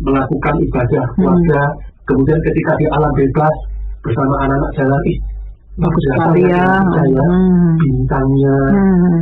melakukan 0.00 0.54
ibadah 0.58 1.04
Hmm. 1.12 1.36
Kemudian 2.04 2.40
ketika 2.42 2.72
di 2.76 2.86
alam 2.90 3.12
bebas 3.12 3.54
bersama 4.00 4.34
anak-anak 4.44 4.72
jalan 4.76 5.02
ih 5.08 5.18
Bagus 5.74 6.02
sekali 6.06 6.42
ya. 6.46 6.66
saya 6.94 7.24
Hmm. 7.26 7.74
bintangnya 7.74 8.56
Hmm. 8.70 9.18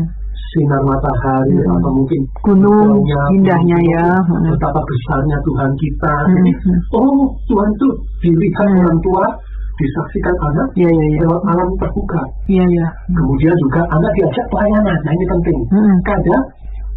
sinar 0.53 0.83
matahari 0.85 1.57
Hmm. 1.57 1.81
atau 1.81 1.91
mungkin 1.97 2.21
Gunung, 2.45 3.01
indahnya 3.33 3.79
ya. 3.89 4.07
Hmm. 4.21 4.53
betapa 4.53 4.81
besarnya 4.85 5.39
Tuhan 5.41 5.71
kita 5.81 6.13
Hmm. 6.13 6.33
jadi 6.37 6.53
oh 6.93 7.25
Tuhan 7.49 7.69
itu 7.73 7.89
dilihat 8.21 8.69
Hmm. 8.69 8.81
orang 8.85 9.01
tua 9.01 9.25
disaksikan 9.73 10.37
anak 10.53 10.69
Iya 10.77 10.91
iya 10.93 11.07
iya. 11.09 11.21
lewat 11.25 11.43
alam 11.49 11.69
terbuka 11.81 12.21
Iya 12.47 12.65
iya. 12.69 12.87
kemudian 13.09 13.55
juga 13.57 13.81
anak 13.89 14.13
diajak 14.13 14.47
pelayanan 14.53 14.99
nah 15.01 15.13
ini 15.17 15.25
penting 15.33 15.59
Hmm. 15.73 15.95
kadang 16.05 16.29
ya 16.29 16.41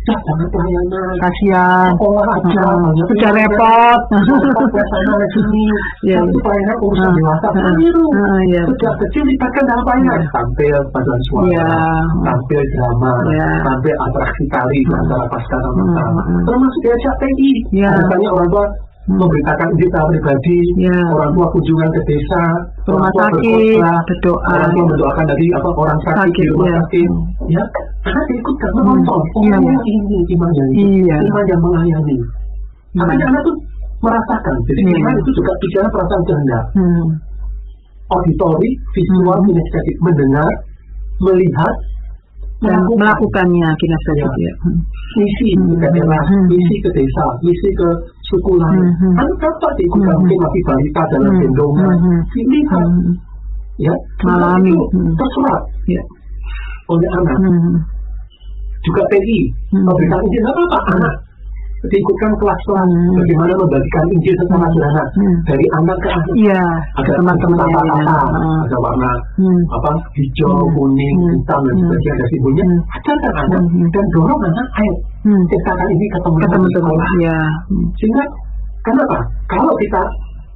Kasihan. 0.05 1.91
Hmm. 1.95 2.93
banyak 2.93 3.05
Sudah 3.09 3.31
repot. 3.33 3.99
Ya 5.15 5.27
sini 5.33 5.65
Iya, 6.05 6.19
urusan 6.77 7.09
Hmm. 7.09 7.17
dewasa 7.17 7.47
keliru 7.49 8.05
Hmm, 8.13 8.39
iya. 8.51 8.63
kecil 9.01 9.23
libatkan 9.25 9.63
dalam 9.65 9.83
pelayanan 9.87 10.19
Iya. 10.21 10.29
tampil 10.29 10.75
paduan 10.93 11.21
suara 11.29 11.45
Iya. 11.49 11.69
tampil 12.21 12.61
drama 12.75 13.11
Iya. 13.31 13.49
tampil 13.65 13.95
atraksi 13.97 14.43
tari 14.51 14.79
antara 14.85 15.25
pasca 15.31 15.57
sama 15.57 15.83
sama 15.95 16.21
termasuk 16.45 16.79
diajak 16.83 17.15
TI 17.17 17.51
Iya. 17.73 17.89
misalnya 17.95 18.29
orang 18.31 18.49
tua. 18.51 18.65
Memberitakan 19.05 19.69
secara 19.77 20.05
pribadi 20.09 20.59
Iya. 20.81 20.97
orang 21.13 21.29
tua 21.37 21.47
kunjungan 21.53 21.89
ke 21.93 22.01
desa 22.09 22.41
Rumah 22.89 23.05
orang 23.05 23.11
tua 23.13 23.21
sakit, 23.29 23.77
berdoa. 24.01 24.49
orang 24.49 24.71
tua 24.73 24.85
mendoakan 24.89 25.25
dari 25.29 25.45
apa 25.53 25.69
orang 25.69 25.99
sakit, 26.01 26.17
Sakit, 26.25 26.41
di 26.41 26.49
rumah 26.49 26.65
iya. 26.65 26.77
sakit 26.81 27.09
Hmm. 27.09 27.53
ya 27.53 27.63
anak 28.05 28.25
ikutkan 28.33 28.71
menonton 28.73 29.13
oh 29.13 29.41
Iya, 29.45 29.55
iya. 29.61 29.75
ini 29.85 30.19
iman 30.33 30.49
yang 30.57 30.69
Iya. 30.73 31.17
iman 31.21 31.43
yang 31.45 31.61
melayani 31.61 32.17
tapi 32.95 33.13
Iya. 33.13 33.25
anak 33.29 33.41
tuh 33.45 33.55
merasakan 34.01 34.55
jadi 34.65 34.81
Iya. 34.81 34.95
iman 34.97 35.13
itu 35.21 35.29
juga 35.37 35.51
bicara 35.61 35.87
perasaan 35.93 36.23
kehendak 36.25 36.63
Hmm. 36.73 37.05
auditori 38.09 38.69
visual 38.93 39.37
Hmm. 39.37 39.45
kinestetik 39.45 39.97
mendengar 40.01 40.49
melihat 41.21 41.75
Dan 42.55 42.71
melakukan 42.87 42.97
melakukannya 43.51 43.69
kinestetik 43.77 44.31
Ya. 44.33 44.47
ya. 44.49 44.53
Hmm. 44.65 44.77
misi 45.19 45.49
Hmm. 45.53 45.77
Hmm. 45.77 46.43
misi 46.49 46.75
ke 46.81 46.89
desa, 46.89 47.25
misi 47.45 47.69
ke 47.77 47.89
suku 48.31 48.51
lain. 48.57 48.85
Hmm. 48.97 49.13
Hmm. 49.13 49.19
Anak 49.21 49.35
dapat 49.41 49.71
diikutkan 49.77 50.13
Hmm. 50.15 50.19
mungkin 50.23 50.39
masih 50.41 50.61
balita 50.65 51.01
dalam 51.13 51.31
Hmm. 51.31 51.41
gendongan, 51.41 51.95
Hmm. 51.97 52.21
dilihat, 52.33 52.85
Hmm. 52.85 53.13
ya, 53.77 53.93
Mengalami. 54.23 54.71
itu 54.71 54.85
Hmm. 54.93 55.13
terserap 55.15 55.61
Ya. 55.85 56.01
oleh 56.89 57.09
anak. 57.17 57.37
Hmm. 57.41 57.75
Juga 58.85 59.01
TI, 59.09 59.39
Hmm. 59.73 59.89
Injil 59.89 60.41
nggak 60.45 60.55
apa-apa 60.55 60.79
anak 60.93 61.13
diikutkan 61.89 62.31
kelas-kelas 62.37 62.87
Hmm. 62.89 63.15
bagaimana 63.15 63.53
membagikan 63.57 64.05
Injil 64.13 64.35
secara 64.39 64.67
sederhana 64.69 65.03
Hmm. 65.15 65.35
dari 65.45 65.65
anak 65.77 65.97
ke 65.99 66.09
anak. 66.09 66.27
Iya, 66.35 66.61
Ada 66.99 67.11
teman-temannya 67.17 67.65
ya. 67.65 67.77
kata-kata, 67.79 68.17
Hmm. 68.35 68.59
ada 68.65 68.77
warna 68.81 69.11
Hmm. 69.37 69.59
apa 69.73 69.89
hijau, 70.15 70.53
Hmm. 70.55 70.73
kuning, 70.75 71.17
Hmm. 71.17 71.31
hitam 71.35 71.59
dan 71.61 71.73
Hmm. 71.75 71.81
sebagainya 71.85 72.11
ada 72.15 72.25
simbolnya. 72.31 72.65
Hmm. 72.65 72.79
Ajarkan 72.95 73.33
anak 73.43 73.61
Hmm. 73.65 73.87
dan 73.93 74.05
dorong 74.13 74.41
anak 74.45 74.67
ayo 74.79 74.93
Hmm. 75.25 75.43
ceritakan 75.49 75.87
ini 75.89 76.05
ke 76.05 76.17
teman 76.21 76.37
Ke 76.37 76.45
di 76.45 76.51
teman-teman. 76.53 76.73
sekolah. 76.75 77.09
Ya. 77.21 77.37
Hmm. 77.69 77.85
Sehingga 77.97 78.23
kenapa? 78.83 79.17
Kalau 79.49 79.73
kita 79.77 80.01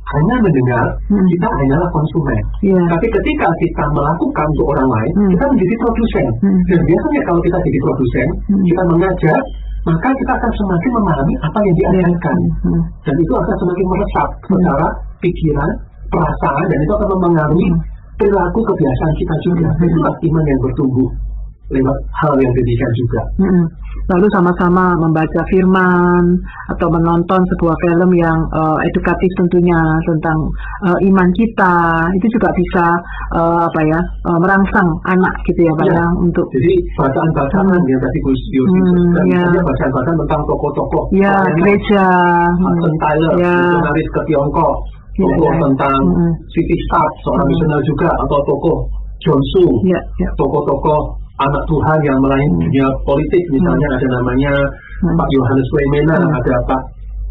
hanya 0.09 0.36
mendengar, 0.41 0.86
Hmm. 1.05 1.21
kita 1.29 1.48
hanyalah 1.53 1.89
konsumen. 1.93 2.41
Iya. 2.65 2.81
Tapi 2.89 3.05
ketika 3.13 3.45
kita 3.62 3.83
melakukan 3.93 4.45
untuk 4.57 4.67
orang 4.74 4.89
lain, 4.89 5.12
Hmm. 5.13 5.29
kita 5.29 5.45
menjadi 5.53 5.75
produsen. 5.77 6.25
Hmm. 6.41 6.59
Dan 6.65 6.79
biasanya 6.81 7.21
kalau 7.29 7.41
kita 7.45 7.57
jadi 7.62 7.79
produsen, 7.86 8.27
Hmm. 8.50 8.63
kita 8.65 8.81
mengajar, 8.89 9.39
maka 9.88 10.09
kita 10.12 10.31
akan 10.36 10.51
semakin 10.59 10.91
memahami 11.00 11.33
apa 11.39 11.59
yang 11.63 11.75
diajarkan. 11.79 12.38
Hmm. 12.67 12.81
Dan 13.07 13.15
itu 13.19 13.33
akan 13.33 13.55
semakin 13.59 13.86
meresap 13.88 14.27
Hmm. 14.27 14.59
secara 14.59 14.88
pikiran, 15.24 15.69
perasaan, 16.09 16.65
dan 16.67 16.79
itu 16.83 16.91
akan 17.00 17.07
mempengaruhi 17.15 17.67
Hmm. 17.71 17.81
perilaku 18.19 18.59
kebiasaan 18.67 19.13
kita 19.15 19.36
juga. 19.48 19.67
Hmm. 19.71 19.86
Itulah 19.88 20.13
iman 20.19 20.43
yang 20.48 20.59
bertumbuh 20.63 21.09
lewat 21.69 21.97
hal 22.19 22.33
yang 22.38 22.51
demikian 22.51 22.91
juga. 22.97 23.21
Mm-mm. 23.39 23.65
Lalu 24.09 24.25
sama-sama 24.33 24.97
membaca 24.97 25.41
firman 25.49 26.23
atau 26.73 26.88
menonton 26.89 27.41
sebuah 27.53 27.75
film 27.79 28.09
yang 28.17 28.38
eh, 28.49 28.77
edukatif 28.89 29.29
tentunya 29.38 29.77
tentang 30.03 30.38
eh, 30.89 30.97
iman 31.09 31.29
kita 31.38 31.73
itu 32.17 32.27
juga 32.33 32.49
bisa 32.53 32.85
eh, 33.38 33.59
apa 33.65 33.79
ya 33.85 33.99
eh, 34.01 34.38
merangsang 34.41 34.89
anak 35.05 35.33
gitu 35.45 35.61
ya 35.61 35.73
pak 35.75 35.85
Ya. 35.89 35.93
ya 35.95 36.05
untuk 36.17 36.45
Jadi 36.53 36.73
bacaan-bacaan 36.97 37.65
Hmm. 37.69 37.85
yang 37.85 38.01
tadi 38.01 38.19
Gus 38.21 38.41
Yosi 38.49 38.69
Hmm, 38.69 38.89
sebutkan, 38.89 39.25
ya. 39.29 39.61
bacaan-bacaan 39.61 40.17
tentang 40.25 40.41
tokoh-tokoh 40.45 41.03
ya 41.11 41.33
gereja 41.55 42.05
Hudson 42.57 42.95
Taylor, 42.97 43.33
ya 43.38 43.53
misionaris 43.53 44.09
ke 44.09 44.21
Tiongkok, 44.25 44.73
Ya, 45.17 45.25
tokoh 45.27 45.51
ya. 45.53 45.59
tentang 45.69 45.97
Hmm. 46.01 46.33
City 46.49 46.77
Stark, 46.89 47.11
seorang 47.21 47.45
Hmm. 47.45 47.51
misionaris 47.53 47.88
juga, 47.88 48.09
atau 48.15 48.39
tokoh 48.43 48.77
John 49.19 49.41
Sung, 49.51 49.73
ya 49.83 49.99
ya 50.17 50.29
tokoh-tokoh 50.33 51.18
anak 51.39 51.63
Tuhan 51.67 52.00
yang 52.03 52.19
Hmm. 52.51 52.60
dunia 52.67 52.88
politik, 53.08 53.43
misalnya 53.51 53.88
ada 53.96 54.08
namanya 54.19 54.53
Hmm. 55.00 55.15
Pak 55.15 55.29
Yohanes 55.31 55.69
Wemena, 55.72 56.17
Hmm. 56.19 56.38
ada 56.39 56.55
Pak 56.67 56.81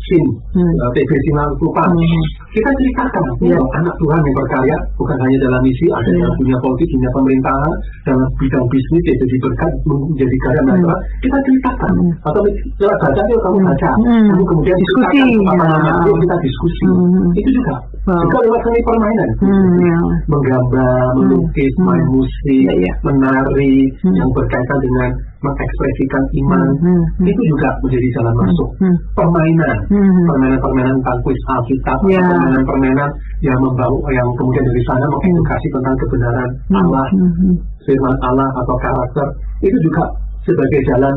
Sin, 0.07 0.25
Hmm. 0.55 0.63
eh, 0.65 0.91
TB 0.95 1.11
Simalukupang. 1.27 1.91
Hmm. 1.93 2.25
Kita 2.49 2.71
ceritakan, 2.71 3.25
Ya. 3.45 3.59
oh, 3.61 3.69
anak 3.77 3.95
Tuhan 4.01 4.19
yang 4.25 4.37
berkarya, 4.41 4.77
bukan 4.97 5.17
hanya 5.21 5.39
dalam 5.45 5.61
misi, 5.61 5.87
ada 5.93 6.11
Ya. 6.11 6.25
dalam 6.25 6.35
dunia 6.41 6.59
politik, 6.65 6.89
dunia 6.95 7.11
pemerintahan, 7.13 7.73
dalam 8.09 8.29
bidang 8.41 8.65
bisnis, 8.73 9.03
ya 9.05 9.15
jadi 9.21 9.37
berkat, 9.45 9.73
menjadi 9.85 10.37
karya 10.47 10.63
Hmm. 10.69 10.95
Kita 11.23 11.39
ceritakan, 11.45 11.93
Hmm. 11.99 12.13
atau 12.29 12.43
lewat 12.81 12.99
baca, 13.05 13.23
yuk 13.29 13.41
kamu 13.45 13.59
Hmm. 13.59 13.69
baca, 13.69 13.91
Hmm. 13.99 14.27
kamu 14.33 14.43
kemudian 14.49 14.77
Diskusi, 14.79 15.21
apa 15.29 15.53
ya. 15.53 15.55
namanya, 15.59 15.93
yuk 16.09 16.17
kita 16.25 16.37
diskusi. 16.41 16.85
Hmm. 16.89 17.29
Itu 17.37 17.51
juga. 17.59 17.75
Wow. 18.09 18.23
Juga 18.25 18.39
lewat 18.49 18.61
seni 18.65 18.81
permainan. 18.89 19.31
Hmm, 19.45 19.69
ya. 19.85 19.99
Menggambar, 20.33 21.07
melukis, 21.21 21.73
Hmm. 21.77 21.85
main 21.85 22.05
musik, 22.09 22.63
Ya, 22.65 22.75
ya. 22.89 22.93
menari, 23.05 23.77
Hmm. 24.01 24.15
yang 24.17 24.31
berkaitan 24.33 24.79
dengan 24.81 25.11
mengekspresikan 25.39 26.25
iman. 26.43 26.67
Hmm, 26.83 27.03
hmm, 27.23 27.31
Itu 27.31 27.43
juga 27.47 27.69
menjadi 27.85 28.09
jalan 28.19 28.35
masuk. 28.43 28.69
hmm. 28.83 28.97
Permainan, 29.15 29.77
Hmm. 29.87 30.27
permainan-permainan 30.27 30.95
tentang 30.99 31.19
kuis 31.23 31.41
Alkitab, 31.47 31.99
Ya. 32.11 32.19
permainan-permainan 32.27 33.11
yang 33.47 33.59
membawa 33.63 33.99
yang 34.11 34.29
kemudian 34.35 34.67
dari 34.67 34.83
sana 34.83 35.07
mengedukasi 35.07 35.67
tentang 35.71 35.97
kebenaran 36.03 36.51
Hmm, 36.67 36.79
Allah, 36.83 37.07
hmm, 37.15 37.33
hmm. 37.39 37.55
firman 37.87 38.17
Allah 38.27 38.49
atau 38.59 38.77
karakter, 38.83 39.27
itu 39.63 39.79
juga 39.87 40.05
sebagai 40.43 40.81
jalan 40.91 41.15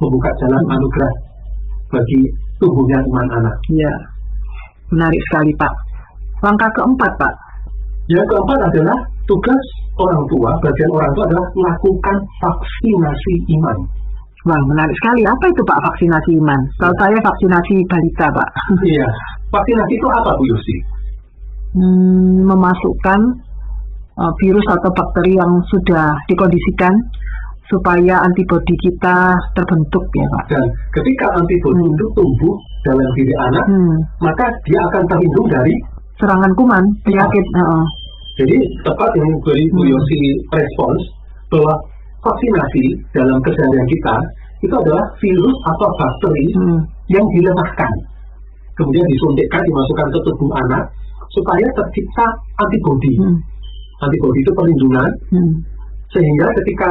membuka 0.00 0.30
jalan 0.40 0.62
anugerah 0.68 1.12
bagi 1.90 2.20
tumbuhnya 2.60 2.98
iman 3.08 3.28
anak. 3.40 3.56
Ya, 3.72 3.92
menarik 4.92 5.20
sekali 5.32 5.52
Pak. 5.56 5.72
Langkah 6.44 6.68
keempat 6.76 7.12
Pak. 7.16 7.34
Yang 8.08 8.26
keempat 8.32 8.58
adalah 8.68 8.98
tugas 9.24 9.60
orang 10.00 10.22
tua, 10.28 10.50
bagian 10.64 10.90
orang 10.90 11.10
tua 11.12 11.24
adalah 11.28 11.46
melakukan 11.52 12.16
vaksinasi 12.40 13.34
iman. 13.60 13.78
Wah, 14.48 14.62
menarik 14.64 14.96
sekali. 14.96 15.22
Apa 15.28 15.44
itu 15.52 15.60
Pak 15.60 15.80
vaksinasi 15.84 16.30
iman? 16.40 16.60
Kalau 16.80 16.94
saya 16.96 17.16
vaksinasi 17.20 17.74
balita 17.84 18.26
Pak. 18.32 18.48
Iya, 18.88 19.06
vaksinasi 19.52 19.92
itu 19.94 20.08
apa 20.08 20.30
Bu 20.32 20.44
Yusi? 20.48 20.76
Hmm, 21.70 22.48
memasukkan 22.48 23.20
uh, 24.16 24.32
virus 24.40 24.66
atau 24.66 24.90
bakteri 24.90 25.38
yang 25.38 25.52
sudah 25.70 26.16
dikondisikan 26.26 26.90
supaya 27.70 28.18
antibodi 28.18 28.74
kita 28.82 29.30
terbentuk 29.54 30.02
ya 30.16 30.26
Pak. 30.26 30.44
Dan 30.50 30.64
ketika 30.96 31.26
antibodi 31.38 31.84
Hmm. 31.86 31.94
itu 31.94 32.06
tumbuh 32.16 32.56
dalam 32.82 33.08
diri 33.14 33.34
anak, 33.46 33.64
Hmm. 33.68 33.94
maka 34.18 34.48
dia 34.66 34.80
akan 34.88 35.04
terlindung 35.06 35.46
dari 35.46 35.74
Serangan 36.18 36.52
kuman, 36.52 36.84
penyakit. 37.00 37.44
heeh. 37.56 37.84
Jadi 38.40 38.56
tepat 38.88 39.10
yang 39.20 39.28
beri 39.44 39.64
Bu 39.68 39.84
Hmm. 39.84 39.90
Yosi 39.92 40.20
respons 40.48 41.00
bahwa 41.52 41.74
vaksinasi 42.24 42.84
dalam 43.12 43.36
keseharian 43.44 43.88
kita 43.90 44.16
itu 44.60 44.74
adalah 44.76 45.04
virus 45.20 45.56
atau 45.68 45.88
bakteri 45.92 46.46
Hmm. 46.56 46.80
yang 47.12 47.26
dilemahkan. 47.36 47.92
Kemudian 48.76 49.04
disuntikkan, 49.04 49.60
dimasukkan 49.60 50.08
ke 50.08 50.18
tubuh 50.24 50.50
anak 50.56 50.88
supaya 51.30 51.66
tercipta 51.76 52.26
antibodi. 52.58 53.12
Hmm. 53.20 53.36
Antibodi 54.00 54.40
itu 54.40 54.52
perlindungan 54.56 55.10
Hmm. 55.36 55.52
sehingga 56.08 56.48
ketika 56.56 56.88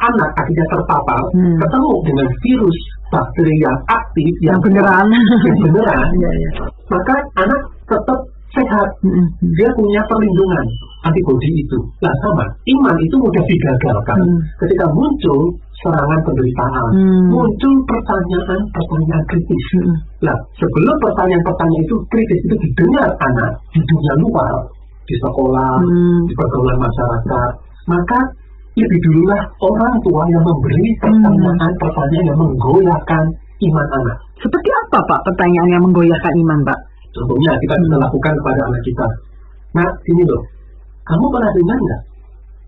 anak 0.00 0.30
akhirnya 0.36 0.66
terpapar 0.68 1.20
Hmm. 1.32 1.56
ketemu 1.56 1.92
dengan 2.04 2.28
virus 2.44 2.76
bakteri 3.08 3.56
yang 3.56 3.78
aktif 3.88 4.32
Yang 4.44 4.58
beneran. 4.68 5.06
yang 5.44 5.56
beneran 5.64 6.08
Iya, 6.12 6.30
iya. 6.36 6.50
maka 6.88 7.14
anak 7.36 7.60
tetap 7.88 8.18
sehat 8.50 8.88
Hmm. 9.00 9.12
Hmm. 9.12 9.28
dia 9.56 9.68
punya 9.76 10.00
perlindungan 10.08 10.66
antibodi 11.00 11.50
itu. 11.64 11.78
Nah 12.04 12.12
sama, 12.20 12.44
iman 12.44 12.96
itu 13.00 13.16
mudah 13.16 13.44
digagalkan 13.48 14.18
Hmm. 14.20 14.40
ketika 14.60 14.86
muncul 14.92 15.40
serangan 15.80 16.20
penderitaan, 16.28 16.90
Hmm. 16.92 17.24
muncul 17.32 17.74
pertanyaan-pertanyaan 17.88 19.24
kritis. 19.32 19.64
Hmm. 19.80 19.96
Nah, 20.28 20.36
sebelum 20.60 20.96
pertanyaan-pertanyaan 21.00 21.84
itu 21.88 21.96
kritis 22.12 22.40
itu 22.44 22.54
didengar 22.68 23.08
anak 23.16 23.50
di 23.72 23.80
dunia 23.80 24.14
luar, 24.20 24.54
di 25.08 25.16
sekolah, 25.24 25.74
Hmm. 25.80 26.20
di 26.28 26.34
pergaulan 26.36 26.78
masyarakat, 26.78 27.50
maka 27.88 28.20
lebih 28.76 29.00
dululah 29.08 29.40
orang 29.60 29.94
tua 30.04 30.22
yang 30.30 30.44
memberi 30.44 30.88
pertanyaan-pertanyaan 31.00 32.26
yang 32.28 32.38
menggoyahkan 32.38 33.24
iman 33.60 33.88
anak. 33.98 34.16
Seperti 34.40 34.68
apa 34.86 34.98
Pak 35.04 35.20
pertanyaan 35.32 35.80
yang 35.80 35.82
menggoyahkan 35.84 36.34
iman 36.44 36.60
Pak? 36.64 36.78
Contohnya 37.10 37.52
kita 37.58 37.74
bisa 37.82 37.96
Hmm. 37.96 38.04
lakukan 38.04 38.32
kepada 38.36 38.60
anak 38.68 38.82
kita. 38.84 39.06
Nah, 39.70 39.88
ini 40.06 40.22
loh, 40.26 40.42
kamu 41.06 41.24
pernah 41.32 41.50
dengar 41.52 41.78
nggak? 41.78 42.02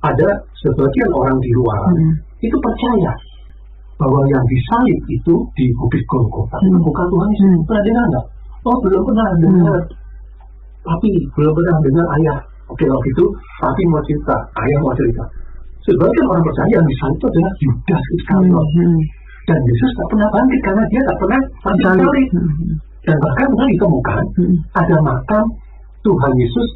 Ada 0.02 0.28
sebagian 0.58 1.10
orang 1.14 1.38
di 1.38 1.50
luar 1.54 1.80
Hmm. 1.94 2.12
itu 2.42 2.56
percaya 2.58 3.12
bahwa 4.02 4.18
yang 4.26 4.42
disalib 4.50 4.98
itu 5.06 5.34
di 5.54 5.66
bukit 5.78 6.02
Golgota 6.10 6.58
Hmm. 6.58 6.82
bukan 6.82 7.06
Tuhan 7.06 7.28
Yesus. 7.32 7.46
Hmm. 7.46 7.62
Pernah 7.70 7.82
dengar 7.86 8.04
nggak? 8.10 8.26
Oh, 8.62 8.76
belum 8.82 9.02
pernah 9.06 9.28
dengar. 9.38 9.80
Tapi 10.82 11.10
belum 11.38 11.52
pernah 11.54 11.76
dengar 11.86 12.06
ayah. 12.18 12.38
Oke, 12.66 12.84
waktu 12.88 13.08
itu 13.14 13.24
tapi 13.60 13.82
mau 13.86 14.02
cerita, 14.02 14.36
ayah 14.64 14.78
mau 14.82 14.94
cerita. 14.96 15.24
Sebagian 15.82 16.26
orang 16.30 16.44
percaya 16.46 16.78
yang 16.78 16.86
disalib 16.86 17.16
itu 17.18 17.26
adalah 17.30 17.52
Yudas 17.62 18.02
Hmm. 18.02 18.14
Iskariot. 18.18 18.66
Hmm. 18.78 19.00
Dan 19.42 19.58
Yesus 19.66 19.90
tak 19.98 20.06
pernah 20.14 20.28
bangkit 20.30 20.60
karena 20.62 20.82
dia 20.86 21.02
tak 21.02 21.16
pernah 21.18 21.40
Salib. 21.62 21.82
salib. 22.06 22.28
Hmm. 22.30 22.74
Dan 23.02 23.16
bahkan 23.18 23.46
pernah 23.50 23.68
ditemukan 23.70 24.22
Hmm. 24.38 24.54
ada 24.78 24.96
makam 25.02 25.44
Tuhan 26.02 26.32
Yesus, 26.38 26.68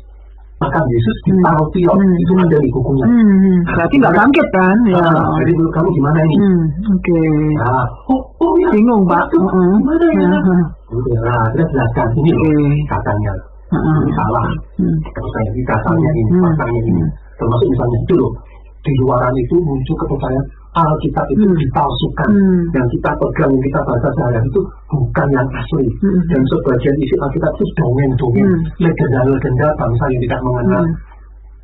makam 0.56 0.84
Yesus 0.88 1.16
Hmm. 1.26 1.42
Tautiot, 1.42 1.96
Hmm. 1.96 2.14
itu 2.16 2.32
ada 2.34 2.56
di 2.56 2.70
bukunya. 2.72 3.06
Hmm. 3.06 3.56
Berarti 3.66 3.94
nggak 4.00 4.14
bangkit 4.16 4.46
kan? 4.50 4.76
Ya. 4.88 4.96
Nah, 5.04 5.28
jadi 5.36 5.52
menurut 5.52 5.72
kamu 5.74 5.88
gimana 5.92 6.18
ini? 6.24 6.36
Hmm. 6.40 6.62
Oke. 6.96 7.20
Nah, 7.60 7.84
oh, 8.08 8.20
oh 8.40 8.52
ya, 8.56 8.68
Bingung 8.72 9.02
Pak. 9.04 9.24
Waduh, 9.26 9.44
Heeh. 9.52 9.74
gimana 9.76 10.06
ya? 10.08 10.28
Heeh. 10.32 10.62
Udah, 10.86 11.18
nah, 11.26 11.44
kita 11.52 11.64
jelaskan 11.68 12.08
ini 12.16 12.30
Oke. 12.32 12.52
katanya. 12.88 13.32
Heeh. 13.66 13.96
Ini 14.00 14.12
salah. 14.16 14.46
Hmm. 14.80 14.96
Percaya 15.04 15.48
ini 15.52 15.62
katanya 15.66 16.10
ini, 16.14 16.30
Hmm. 16.32 16.42
faktanya 16.42 16.80
ini. 16.80 17.02
Hmm. 17.04 17.10
Termasuk 17.36 17.66
misalnya 17.68 17.98
itu 18.00 18.14
loh, 18.16 18.32
di 18.80 18.92
luaran 19.02 19.34
itu 19.36 19.56
muncul 19.60 19.94
kepercayaan 19.98 20.44
Alkitab 20.76 21.26
itu 21.32 21.44
Hmm. 21.48 21.56
dipalsukan. 21.56 22.30
Hmm. 22.36 22.62
Yang 22.76 22.86
kita 23.00 23.10
pegang, 23.16 23.50
yang 23.56 23.64
kita 23.64 23.80
baca 23.80 24.08
sehari 24.12 24.40
itu 24.44 24.60
bukan 24.92 25.26
yang 25.32 25.48
asli. 25.48 25.86
Hmm. 26.04 26.20
Dan 26.28 26.40
sebagian 26.52 26.96
isi 27.00 27.14
Alkitab 27.16 27.52
itu 27.56 27.64
dongeng-dongeng, 27.80 28.50
Hmm. 28.52 28.62
legenda-legenda 28.84 29.68
bangsa 29.80 30.04
yang 30.12 30.20
tidak 30.28 30.40
mengenal 30.44 30.84
Hmm. 30.84 30.96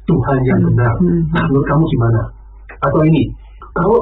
Tuhan 0.09 0.39
yang 0.49 0.61
Hmm. 0.65 0.69
benar. 0.73 0.93
Hmm. 0.99 1.21
Nah, 1.31 1.45
menurut 1.53 1.67
kamu 1.69 1.85
gimana? 1.93 2.21
Atau 2.83 3.01
ini, 3.07 3.23
kalau 3.77 3.99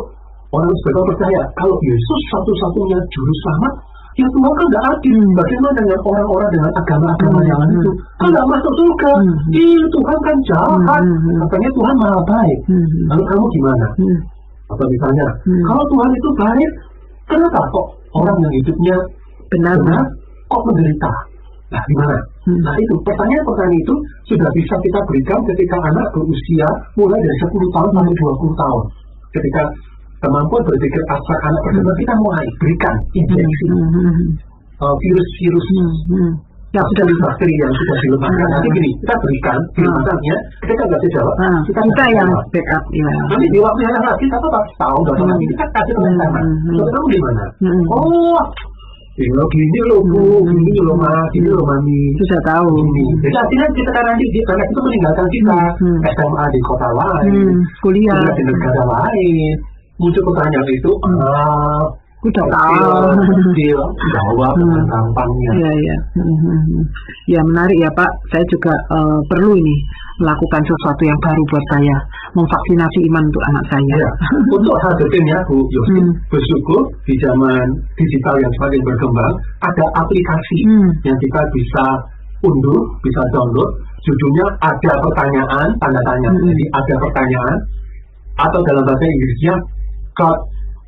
orang 0.54 0.70
sebagian 0.80 1.06
percaya, 1.10 1.40
kalau 1.58 1.76
Yesus 1.84 2.20
satu-satunya 2.32 2.98
juru 3.12 3.32
selamat, 3.44 3.72
ya 4.16 4.26
Tuhan 4.30 4.52
kan 4.54 4.66
tidak 4.70 4.84
adil. 4.94 5.18
Hmm. 5.20 5.34
Bagaimana 5.36 5.74
dengan 5.76 6.00
orang-orang 6.06 6.50
dengan 6.54 6.72
agama-agama 6.78 7.38
Hmm. 7.42 7.48
yang 7.50 7.58
lain 7.60 7.72
itu? 7.82 7.92
Kan 8.16 8.28
tidak 8.30 8.46
masuk 8.46 8.72
surga. 8.78 9.12
Hmm. 9.18 9.58
Ih, 9.58 9.82
Tuhan 9.90 10.18
kan 10.22 10.36
jahat. 10.48 11.02
Hmm. 11.02 11.18
Hmm. 11.18 11.38
Katanya 11.44 11.70
Tuhan 11.76 11.94
maha 11.98 12.20
baik. 12.24 12.58
Hmm. 12.70 12.86
Lalu 13.10 13.24
kamu 13.26 13.46
gimana? 13.58 13.86
Hmm. 13.98 14.18
Atau 14.70 14.86
misalnya, 14.86 15.26
Hmm. 15.44 15.62
kalau 15.66 15.84
Tuhan 15.90 16.10
itu 16.14 16.28
baik, 16.38 16.70
kenapa 17.26 17.60
kok 17.74 17.86
orang 18.14 18.36
yang 18.42 18.54
hidupnya 18.54 18.96
Benar. 19.50 19.74
benar 19.82 20.04
kok 20.46 20.62
menderita? 20.66 21.12
Nah, 21.70 21.82
gimana? 21.86 22.16
Hmm. 22.46 22.58
Nah, 22.66 22.74
itu 22.78 22.94
pertanyaan-pertanyaan 23.02 23.78
itu 23.78 23.94
sudah 24.26 24.50
bisa 24.54 24.74
kita 24.82 24.98
berikan 25.06 25.38
ketika 25.46 25.76
anak 25.86 26.06
berusia 26.14 26.66
mulai 26.98 27.18
dari 27.18 27.36
10 27.46 27.70
tahun 27.74 27.90
sampai 27.94 28.14
20 28.14 28.54
tahun. 28.58 28.82
Ketika 29.30 29.62
kemampuan 30.18 30.62
berpikir 30.66 31.02
abstrak 31.06 31.40
anak 31.46 31.60
berkembang, 31.66 31.98
kita 31.98 32.14
mulai 32.18 32.46
berikan 32.58 32.94
injeksi 33.14 33.66
Hmm. 33.70 33.90
Hmm. 33.90 34.26
uh, 34.82 34.94
virus-virus 34.98 35.66
Hmm. 35.70 35.94
Hmm. 36.10 36.32
Ya 36.70 36.82
sudah. 36.86 37.04
bakteri 37.26 37.54
yang 37.58 37.72
sudah 37.74 37.96
dilemahkan. 37.98 38.46
Nanti 38.46 38.68
gini, 38.70 38.90
kita 39.02 39.14
berikan 39.18 39.58
kelimpahannya, 39.74 40.36
ketika 40.62 40.82
nggak 40.86 41.00
bisa 41.02 41.10
jawab, 41.18 41.34
Nah, 41.34 41.58
kita 41.66 41.80
kita 41.82 42.04
yang 42.14 42.30
backup 42.30 42.84
ya. 42.94 43.10
Nanti 43.26 43.46
di 43.50 43.58
waktu 43.58 43.80
yang 43.82 43.94
lagi, 43.98 44.22
kita 44.22 44.36
tetap 44.38 44.64
tahu, 44.78 44.98
dua 45.02 45.14
tahun 45.18 45.26
Hmm. 45.26 45.32
lagi 45.34 45.46
kita 45.50 45.64
kasih. 45.74 45.94
Hmm. 45.98 46.14
Hmm. 46.14 46.74
Terus 46.78 46.90
kamu 46.94 47.06
di 47.10 47.18
mana? 47.18 47.44
Oh, 47.90 48.38
loh, 49.20 49.46
gini 49.50 49.80
loh 49.90 50.00
bu, 50.06 50.22
gini 50.46 50.80
loh 50.86 50.96
mas, 50.96 51.26
gini 51.34 51.48
loh 51.50 51.64
mami. 51.66 52.00
Sudah 52.22 52.40
tahu. 52.46 52.70
Ini. 52.70 53.04
Jadi 53.18 53.36
akhirnya 53.36 53.68
kita 53.74 53.90
kan 53.90 54.04
nanti 54.06 54.24
di 54.30 54.40
karena 54.46 54.64
itu 54.64 54.78
meninggalkan 54.80 55.26
kita 55.28 55.58
Hmm. 55.82 55.98
SMA 56.14 56.44
di 56.54 56.60
kota 56.62 56.88
lain, 56.94 57.50
Hmm. 57.50 57.58
Kuliah. 57.82 58.22
di 58.30 58.42
negara 58.46 58.82
lain. 58.86 59.54
Muncul 60.00 60.22
pertanyaan 60.32 60.68
itu, 60.70 60.90
Hmm. 61.02 61.18
ah, 61.20 61.82
Kecil, 62.20 62.46
tahu. 62.52 62.84
Hmm. 64.60 65.56
iya. 65.56 65.96
Hmm, 66.16 66.36
hmm, 66.36 66.60
hmm. 66.68 66.82
Ya 67.30 67.40
menarik 67.40 67.78
ya 67.80 67.90
Pak. 67.96 68.10
Saya 68.28 68.44
juga 68.52 68.74
eh, 68.76 69.18
perlu 69.32 69.56
ini 69.56 69.76
melakukan 70.20 70.60
sesuatu 70.60 71.02
yang 71.08 71.16
baru 71.24 71.42
buat 71.48 71.64
saya, 71.72 71.96
memvaksinasi 72.36 72.98
iman 73.08 73.24
untuk 73.24 73.44
anak 73.48 73.64
saya. 73.72 73.94
Ya, 73.96 74.10
untuk 74.60 74.76
hal 74.84 74.92
detailnya 75.00 75.38
Bu 75.48 75.64
Yosin, 75.72 76.04
Hmm. 76.04 76.16
bersyukur 76.28 76.82
di 77.08 77.14
zaman 77.24 77.66
digital 77.96 78.36
yang 78.36 78.52
semakin 78.60 78.80
berkembang, 78.84 79.32
ada 79.64 79.84
aplikasi 80.04 80.58
Hmm. 80.68 80.90
yang 81.08 81.16
kita 81.16 81.40
bisa 81.56 81.84
unduh, 82.44 82.80
bisa 83.00 83.20
download. 83.32 83.70
Judulnya 84.04 84.46
ada 84.60 84.92
pertanyaan, 85.08 85.68
tanda 85.80 86.00
tanya. 86.04 86.30
Hmm. 86.36 86.44
Jadi 86.52 86.64
ada 86.68 86.94
pertanyaan, 87.00 87.56
atau 88.44 88.60
dalam 88.68 88.84
bahasa 88.84 89.04
Inggrisnya 89.08 89.54
God 90.20 90.36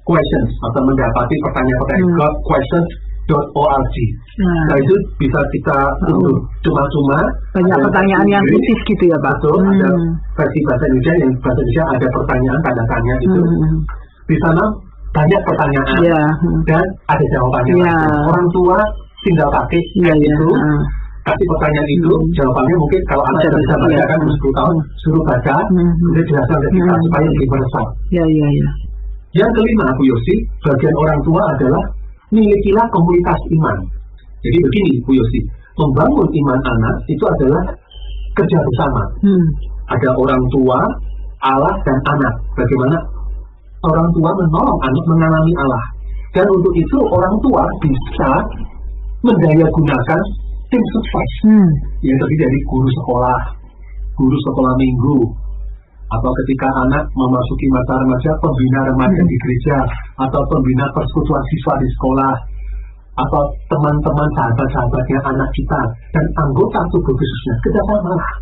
questions 0.03 0.51
atau 0.63 0.81
mendapati 0.83 1.35
pertanyaan-pertanyaan 1.41 2.09
Hmm. 2.09 2.19
God 2.19 2.35
questions.org. 2.45 3.97
Nah, 4.43 4.63
Nah 4.67 4.77
itu 4.77 4.95
bisa 5.17 5.41
kita 5.51 5.77
unduh 6.09 6.37
cuma-cuma. 6.61 7.19
banyak 7.55 7.71
ada 7.71 7.85
pertanyaan 7.87 8.27
yang 8.27 8.45
khusus 8.45 8.79
gitu 8.85 9.05
ya 9.07 9.19
Pak. 9.19 9.35
Betul, 9.39 9.57
ada 9.63 9.89
Hmm. 9.89 10.11
versi 10.35 10.59
bahasa 10.67 10.85
Indonesia 10.87 11.15
yang 11.21 11.33
bahasa 11.39 11.61
Indonesia 11.61 11.85
ada 11.89 12.07
pertanyaan 12.11 12.61
tanda 12.61 12.85
tanya 12.87 13.15
itu. 13.21 13.41
Hmm. 13.41 13.77
Di 14.23 14.37
sana 14.41 14.65
banyak 15.13 15.41
pertanyaan 15.45 15.89
Ya. 16.01 16.23
hmm. 16.41 16.61
dan 16.67 16.85
ada 17.07 17.25
jawabannya. 17.31 17.75
Iya. 17.77 17.93
langsung. 17.95 18.27
Orang 18.27 18.47
tua 18.51 18.79
tinggal 19.23 19.49
pakai 19.53 19.81
Iya, 19.95 20.09
app 20.09 20.19
iya. 20.19 20.33
itu, 20.35 20.49
Ah. 20.51 20.81
kasih 21.23 21.47
pertanyaan 21.47 21.89
itu, 21.93 22.11
Hmm. 22.11 22.27
jawabannya 22.35 22.75
mungkin 22.75 23.01
kalau 23.07 23.23
anak 23.23 23.41
sudah 23.45 23.61
bisa 23.61 23.75
baca, 23.79 23.95
iya. 23.95 24.05
kan 24.11 24.19
umur 24.19 24.35
10 24.35 24.53
tahun, 24.53 24.75
Hmm. 24.75 24.89
suruh 24.99 25.23
baca, 25.23 25.57
Hmm. 25.63 25.91
kemudian 25.95 26.25
jelaskan 26.27 26.59
ke 26.59 26.69
kita 26.73 26.91
Hmm. 26.91 27.03
supaya 27.07 27.27
lebih 27.31 27.47
meresap. 27.47 27.87
Ya, 28.11 28.25
ya, 28.27 28.49
ya. 28.51 28.69
Yang 29.33 29.51
kelima, 29.57 29.87
Bu 29.97 30.03
Yosi, 30.05 30.35
bagian 30.61 30.93
orang 30.93 31.21
tua 31.25 31.43
adalah 31.57 31.85
milikilah 32.29 32.87
komunitas 32.93 33.41
iman. 33.57 33.79
Jadi 34.45 34.59
begini, 34.61 34.93
Bu 35.09 35.17
Yosi, 35.17 35.41
membangun 35.81 36.29
iman 36.29 36.61
anak 36.61 36.95
itu 37.09 37.25
adalah 37.25 37.65
kerja 38.37 38.59
bersama. 38.61 39.03
Hmm. 39.25 39.47
ada 39.93 40.09
orang 40.17 40.41
tua, 40.49 40.79
Allah 41.45 41.75
dan 41.85 41.99
anak. 42.17 42.35
Bagaimana 42.57 42.97
orang 43.85 44.09
tua 44.17 44.31
menolong 44.41 44.79
anak 44.81 45.05
mengalami 45.11 45.53
Allah. 45.59 45.85
Dan 46.33 46.47
untuk 46.49 46.73
itu 46.73 46.99
orang 47.13 47.35
tua 47.45 47.63
bisa 47.85 48.31
mendaya 49.21 49.67
gunakan 49.69 50.21
tim 50.73 50.83
sukses 50.97 51.31
Hmm. 51.45 51.69
yang 52.01 52.17
terdiri 52.25 52.49
dari 52.49 52.59
guru 52.65 52.89
sekolah, 52.89 53.41
guru 54.17 54.37
sekolah 54.49 54.73
minggu, 54.81 55.19
atau 56.13 56.31
ketika 56.45 56.69
anak 56.85 57.05
memasuki 57.17 57.67
masa 57.73 57.93
remaja, 57.97 58.31
pembina 58.41 58.81
remaja 58.93 59.21
Hmm. 59.21 59.31
di 59.31 59.37
gereja, 59.41 59.77
atau 60.21 60.41
pembina 60.53 60.85
persekutuan 60.93 61.43
siswa 61.49 61.75
di 61.81 61.89
sekolah, 61.97 62.35
atau 63.13 63.43
teman-teman 63.69 64.29
sahabat-sahabatnya 64.37 65.19
anak 65.29 65.49
kita, 65.53 65.81
dan 66.13 66.25
anggota 66.41 66.81
tubuh 66.93 67.13
khususnya, 67.17 67.55
kerjasama 67.65 68.13
lah. 68.17 68.33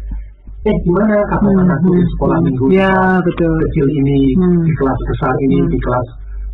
eh 0.61 0.77
gimana 0.85 1.17
kabar 1.33 1.57
Hmm, 1.57 1.65
anakku 1.65 1.89
di 1.89 2.05
hmm, 2.05 2.13
sekolah 2.13 2.37
hmm. 2.37 2.47
minggu 2.53 2.65
Ya, 2.69 2.93
betul. 3.25 3.49
kecil 3.65 3.87
ini 3.97 4.19
Hmm. 4.37 4.61
di 4.61 4.73
kelas 4.77 5.01
besar 5.09 5.33
ini 5.49 5.57
Hmm. 5.65 5.71
di 5.73 5.79
kelas 5.81 6.07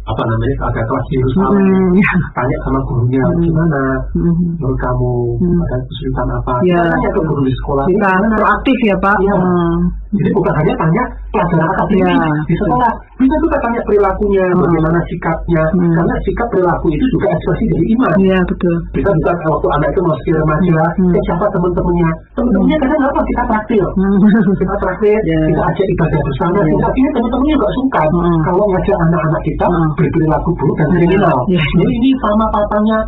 apa 0.07 0.23
namanya 0.23 0.57
ada 0.65 0.81
kelas 0.81 1.07
Yerusalem 1.11 1.59
Hmm, 1.59 1.91
ya. 1.95 2.13
tanya 2.33 2.57
sama 2.63 2.79
gurunya 2.85 3.19
Hmm. 3.21 3.43
gimana 3.43 3.83
Hmm. 4.15 4.35
menurut 4.55 4.79
kamu 4.79 5.13
Hmm. 5.43 5.59
ada 5.61 5.77
kesulitan 5.83 6.29
apa 6.33 6.53
Ya. 6.63 6.83
Tanya 6.87 7.11
ke 7.11 7.21
guru 7.21 7.43
di 7.43 7.55
sekolah 7.57 7.85
"Eh, 7.85 7.91
Kita 7.91 8.11
gimana?" 8.13 8.35
proaktif 8.37 8.79
ya 8.83 8.97
Pak. 8.97 9.17
Iya. 9.19 9.35
Hmm. 9.35 9.77
Jadi 10.15 10.31
bukan 10.33 10.55
hanya 10.55 10.75
tanya 10.79 11.03
pelajaran 11.37 11.69
akademik 11.69 12.05
Ya, 12.07 12.17
di 12.49 12.55
sekolah, 12.57 12.93
bisa 13.21 13.37
juga 13.45 13.57
tanya 13.61 13.81
perilakunya, 13.85 14.45
Hmm. 14.49 14.61
bagaimana 14.65 14.99
sikapnya, 15.13 15.63
Hmm. 15.77 15.93
karena 15.93 16.15
sikap 16.25 16.49
perilaku 16.49 16.87
itu 16.89 17.05
juga 17.13 17.27
ekspresi 17.37 17.65
dari 17.69 17.87
iman. 17.93 18.15
Iya 18.17 18.39
betul. 18.49 18.75
Kita 18.97 19.11
bisa 19.13 19.31
waktu 19.53 19.69
anak 19.77 19.89
itu 19.93 20.01
masih 20.09 20.31
remaja, 20.41 20.81
Hmm. 20.97 21.13
eh, 21.13 21.23
siapa 21.29 21.45
teman-temannya, 21.53 22.11
teman-temannya 22.33 22.77
kadang 22.81 23.03
apa 23.05 23.21
kita 23.21 23.43
traktir, 23.45 23.87
Hmm. 24.01 24.17
kita 24.57 24.75
traktir, 24.81 25.19
Ya. 25.29 25.39
kita 25.53 25.63
ajak 25.69 25.87
ibadah 25.93 26.21
bersama, 26.25 26.57
Ya. 26.57 26.65
kita 26.73 26.87
akhirnya 26.89 27.13
teman-temannya 27.17 27.55
juga 27.61 27.69
suka 27.77 28.03
Hmm. 28.07 28.39
kalau 28.47 28.65
ngajak 28.73 28.97
anak-anak 29.05 29.43
kita 29.45 29.67
Hmm. 29.69 29.89
berperilaku 29.99 30.51
buruk 30.57 30.77
dan 30.81 30.89
kriminal. 30.97 31.37
Ya. 31.53 31.61
Jadi 31.77 31.93
ini 32.01 32.11
sama 32.25 32.45
papanya 32.49 32.99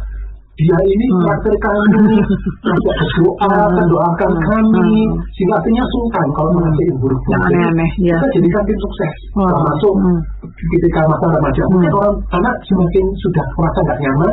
dia 0.59 0.75
ini 0.83 1.07
Hmm. 1.07 1.23
traktir 1.23 1.55
kami, 1.62 2.18
ajak 2.66 2.94
berdoa, 2.99 3.47
Hmm. 3.47 3.71
mendoakan 3.79 4.33
Hmm. 4.35 4.42
kami, 4.42 5.07
sehingga 5.38 5.55
akhirnya 5.55 5.85
sungkan 5.87 6.27
kalau 6.35 6.51
mengasihin 6.59 6.94
buruk 6.99 7.21
Yang 7.31 7.42
aneh-aneh 7.47 7.90
ya. 8.03 8.16
kita 8.18 8.27
jadikan 8.35 8.62
tim 8.66 8.79
sukses 8.83 9.12
termasuk 9.38 9.94
ketika 10.51 11.01
masa 11.07 11.27
remaja 11.31 11.62
mungkin 11.71 11.92
orang 11.94 12.14
anak 12.35 12.55
semakin 12.66 13.05
sudah 13.23 13.44
merasa 13.55 13.79
nggak 13.87 13.99
nyaman 14.03 14.33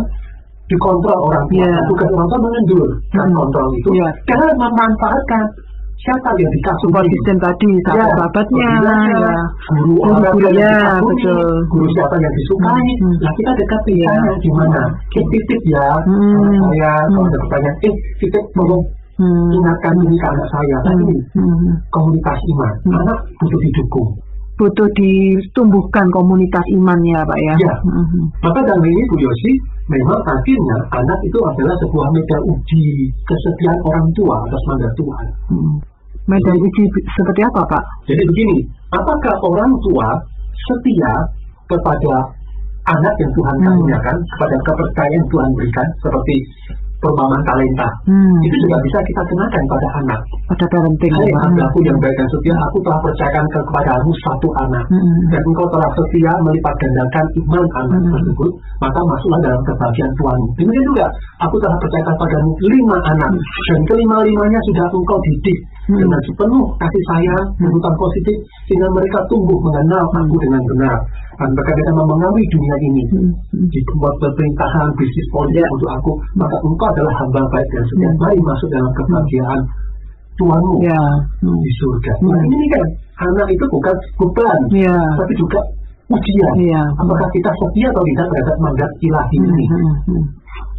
dikontrol 0.65 1.19
orang 1.29 1.45
tua 1.45 1.61
Iya. 1.61 1.77
tugas 1.85 2.09
orang 2.09 2.27
tua 2.27 2.39
mengendur 2.41 2.87
Hmm. 3.13 3.31
kontrol 3.37 3.67
itu 3.77 3.89
Iya. 3.93 4.07
karena 4.25 4.49
memanfaatkan 4.57 5.43
siapa 5.95 6.29
yang 6.37 6.51
dikasih 6.51 6.81
Support 6.85 7.05
system 7.07 7.37
tadi, 7.39 7.69
sahabat-sahabatnya, 7.83 8.69
ya. 9.09 9.31
guru 9.71 9.93
Guru- 9.95 10.01
orang 10.05 10.35
guru, 10.35 10.49
ya, 10.53 10.75
betul. 11.01 11.49
guru 11.71 11.85
siapa 11.91 12.15
yang 12.17 12.33
disukai 12.35 12.87
Hmm, 12.95 13.15
nah 13.19 13.31
kita 13.33 13.51
dekat 13.55 13.81
tanya 13.85 14.33
gimana 14.37 14.81
eh 15.11 15.25
titip 15.31 15.61
ya 15.65 15.87
Hmm. 16.05 16.61
saya 16.69 16.93
kalau 17.05 17.19
Hmm. 17.19 17.27
ada 17.27 17.37
pertanyaan 17.41 17.77
eh 17.81 17.93
titip 18.19 18.45
tolong 18.53 18.83
Hmm. 19.15 19.47
ingatkan 19.49 19.93
ini 19.97 20.15
ke 20.15 20.27
anak 20.27 20.47
saya 20.51 20.77
Hmm. 20.83 21.01
ini 21.01 21.17
Hmm. 21.33 21.71
komunitas 21.89 22.39
iman 22.51 22.73
Hmm. 22.83 22.99
anak 23.01 23.17
butuh 23.39 23.59
didukung 23.63 24.09
Butuh 24.55 24.87
ditumbuhkan 24.95 26.07
komunitas 26.15 26.63
iman 26.79 26.99
ya 27.03 27.19
Pak 27.27 27.39
ya. 27.43 27.55
Ya. 27.59 27.75
Hmm. 27.83 28.31
Maka 28.39 28.59
dalam 28.63 28.87
ini 28.87 29.03
Bu 29.11 29.19
Yosi, 29.19 29.51
memang 29.91 30.21
akhirnya 30.23 30.77
anak 30.95 31.19
itu 31.27 31.39
adalah 31.43 31.75
sebuah 31.83 32.07
medan 32.15 32.41
uji 32.47 33.11
kesetiaan 33.27 33.79
orang 33.83 34.07
tua 34.15 34.35
atas 34.47 34.61
mandat 34.71 34.93
Tuhan. 34.95 35.27
Hmm. 35.51 35.75
Medan 36.31 36.55
uji 36.55 36.83
seperti 36.87 37.41
apa 37.43 37.61
Pak? 37.67 37.83
Jadi 38.07 38.23
begini, 38.31 38.57
apakah 38.95 39.35
orang 39.43 39.71
tua 39.83 40.07
setia 40.71 41.13
kepada 41.67 42.15
anak 42.85 43.13
yang 43.19 43.31
Tuhan 43.35 43.55
Hmm. 43.59 43.65
karuniakan, 43.67 44.17
kepada 44.23 44.57
kepercayaan 44.63 45.25
Tuhan 45.27 45.49
berikan, 45.57 45.87
seperti 45.99 46.35
perumpamaan 47.05 47.43
talenta. 47.45 47.87
Hmm. 48.09 48.41
Itu 48.41 48.55
juga 48.65 48.77
bisa 48.81 48.97
kita 49.05 49.21
kenakan 49.29 49.63
pada 49.69 49.87
anak. 50.01 50.19
Pada 50.49 50.65
parenting 50.73 51.13
Hai 51.13 51.29
ya 51.29 51.37
hambaku 51.45 51.77
yang 51.85 51.97
baik 52.01 52.15
dan 52.17 52.27
setia, 52.33 52.55
aku 52.57 52.77
telah 52.81 52.99
percayakan 53.05 53.45
ke- 53.53 53.65
kepadamu 53.69 54.11
satu 54.25 54.49
anak. 54.65 54.85
Hmm. 54.89 55.17
dan 55.29 55.41
engkau 55.45 55.67
telah 55.69 55.89
setia 55.93 56.33
melipat 56.41 56.73
gandakan 56.81 57.25
iman 57.45 57.65
anak 57.85 57.99
Hmm. 58.01 58.11
tersebut, 58.17 58.51
maka 58.81 58.99
masuklah 59.05 59.39
dalam 59.45 59.61
kebahagiaan 59.67 60.13
Tuhanmu. 60.17 60.47
Demikian 60.57 60.85
juga, 60.89 61.05
aku 61.45 61.55
telah 61.61 61.77
percayakan 61.77 62.15
padamu 62.17 62.51
lima 62.73 62.97
anak, 63.13 63.31
dan 63.69 63.79
kelima-limanya 63.85 64.59
sudah 64.71 64.85
engkau 64.89 65.17
didik 65.21 65.59
Hmm. 65.85 65.99
dengan 66.01 66.19
sepenuh 66.25 66.65
kasih 66.81 67.03
sayang, 67.13 67.45
tuntutan 67.61 67.93
positif, 67.99 68.37
sehingga 68.65 68.87
mereka 68.89 69.19
tumbuh 69.29 69.57
mengenal 69.61 70.03
aku 70.09 70.35
dengan 70.41 70.61
benar. 70.73 70.97
Dan 71.35 71.49
mereka 71.51 71.71
bisa 71.75 71.91
memengaruhi 71.91 72.45
dunia 72.47 72.75
ini. 72.81 73.03
Hmm. 73.11 73.29
Hmm. 73.51 73.67
Di 73.67 73.79
buat 73.99 74.15
pemerintahan, 74.19 74.87
bisnis 74.95 75.27
politik 75.29 75.61
Ya. 75.61 75.67
untuk 75.75 75.89
aku, 75.91 76.11
maka 76.35 76.57
engkau 76.63 76.87
adalah 76.87 77.13
hamba 77.19 77.41
baik 77.51 77.67
dan 77.71 77.83
setia. 77.91 78.09
Hmm. 78.09 78.19
Mari 78.23 78.39
masuk 78.39 78.67
dalam 78.71 78.91
kebahagiaan 78.95 79.61
Tuhanmu 80.35 80.73
Ya. 80.83 81.01
Hmm. 81.43 81.59
di 81.59 81.71
surga. 81.79 82.13
Hmm. 82.19 82.31
Nah 82.31 82.41
ini 82.47 82.67
kan, 82.67 82.85
anak 83.23 83.47
itu 83.51 83.65
bukan 83.71 83.95
beban, 84.19 84.59
Ya. 84.75 84.95
tapi 85.15 85.33
juga 85.39 85.59
ujian. 86.11 86.53
Iya. 86.59 86.81
Apakah 86.99 87.29
kita 87.31 87.51
setia 87.55 87.87
atau 87.89 88.03
tidak 88.03 88.27
terhadap 88.29 88.57
mandat 88.59 88.91
ilahi 89.01 89.37
Hmm, 89.39 89.47
ini? 89.47 89.63
hmm, 89.71 89.93
hmm. 90.11 90.23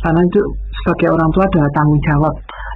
Karena 0.04 0.20
itu 0.22 0.40
sebagai 0.76 1.08
orang 1.16 1.30
tua 1.32 1.44
ada 1.48 1.62
tanggung 1.72 2.00
jawab 2.04 2.34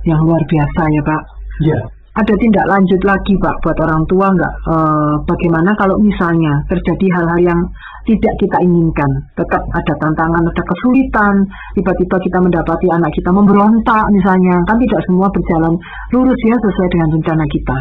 yang 0.08 0.20
luar 0.24 0.42
biasa 0.48 0.82
ya 0.88 1.02
Pak. 1.04 1.22
Ya, 1.60 1.78
Ada 2.10 2.34
tindak 2.42 2.66
lanjut 2.66 3.00
lagi 3.06 3.38
Pak 3.38 3.54
buat 3.62 3.78
orang 3.86 4.02
tua 4.10 4.26
nggak? 4.34 4.54
Eh, 4.66 5.14
bagaimana 5.30 5.70
kalau 5.78 5.94
misalnya 6.02 6.58
terjadi 6.66 7.06
hal-hal 7.14 7.54
yang 7.54 7.60
tidak 8.02 8.34
kita 8.42 8.58
inginkan, 8.66 9.10
tetap 9.38 9.62
ada 9.70 9.94
tantangan, 9.94 10.42
ada 10.42 10.62
kesulitan, 10.66 11.34
tiba-tiba 11.78 12.16
kita 12.18 12.38
mendapati 12.42 12.90
anak 12.90 13.14
kita 13.14 13.30
memberontak 13.30 14.04
misalnya, 14.10 14.58
kan 14.66 14.76
tidak 14.82 15.00
semua 15.06 15.30
berjalan 15.30 15.74
lurus 16.10 16.40
ya 16.42 16.56
sesuai 16.58 16.88
dengan 16.90 17.08
rencana 17.14 17.44
kita. 17.46 17.76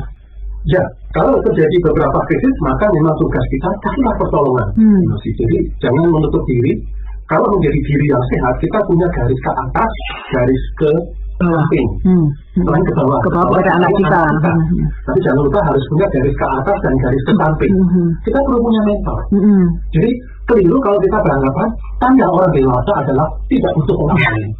ya. 0.70 0.84
Kalau 1.10 1.42
terjadi 1.42 1.78
beberapa 1.90 2.20
krisis, 2.30 2.56
maka 2.62 2.86
memang 2.94 3.18
tugas 3.18 3.42
kita 3.50 3.70
kasihlah 3.82 4.16
pertolongan. 4.22 4.70
Hmm. 4.78 5.02
Jadi 5.26 5.58
jangan 5.82 6.06
menutup 6.06 6.46
diri. 6.46 6.78
Kalau 7.26 7.50
menjadi 7.58 7.80
diri 7.82 8.06
yang 8.14 8.26
sehat, 8.30 8.54
kita 8.62 8.78
punya 8.86 9.10
garis 9.10 9.42
ke 9.42 9.52
atas, 9.58 9.92
garis 10.38 10.64
ke 10.78 10.92
Bawah. 11.40 11.66
Hmm. 12.04 12.26
selain 12.52 12.84
ke 12.84 12.94
bawah. 13.00 13.20
Ke 13.24 13.30
bawah 13.32 13.48
Ke 13.48 13.64
pada 13.64 13.72
anak 13.80 13.92
kita. 13.96 14.22
Hmm. 14.28 14.84
Tapi 15.08 15.20
jangan 15.24 15.40
lupa 15.48 15.60
harus 15.64 15.84
punya 15.88 16.08
garis 16.12 16.36
ke 16.36 16.46
atas 16.52 16.78
dan 16.84 16.94
garis 17.00 17.24
ke 17.24 17.34
samping. 17.40 17.74
Hmm. 17.80 18.10
Kita 18.28 18.40
perlu 18.44 18.60
punya 18.60 18.82
mentor. 18.84 19.20
Hmm. 19.32 19.42
Hmm. 19.48 19.66
Jadi 19.96 20.10
keliru 20.52 20.78
kalau 20.84 21.00
kita 21.00 21.18
beranggapan 21.24 21.70
tanda 22.04 22.28
orang 22.28 22.52
dewasa 22.52 22.92
adalah 23.08 23.28
tidak 23.48 23.72
butuh 23.80 23.98
orang 24.04 24.20
lain. 24.36 24.52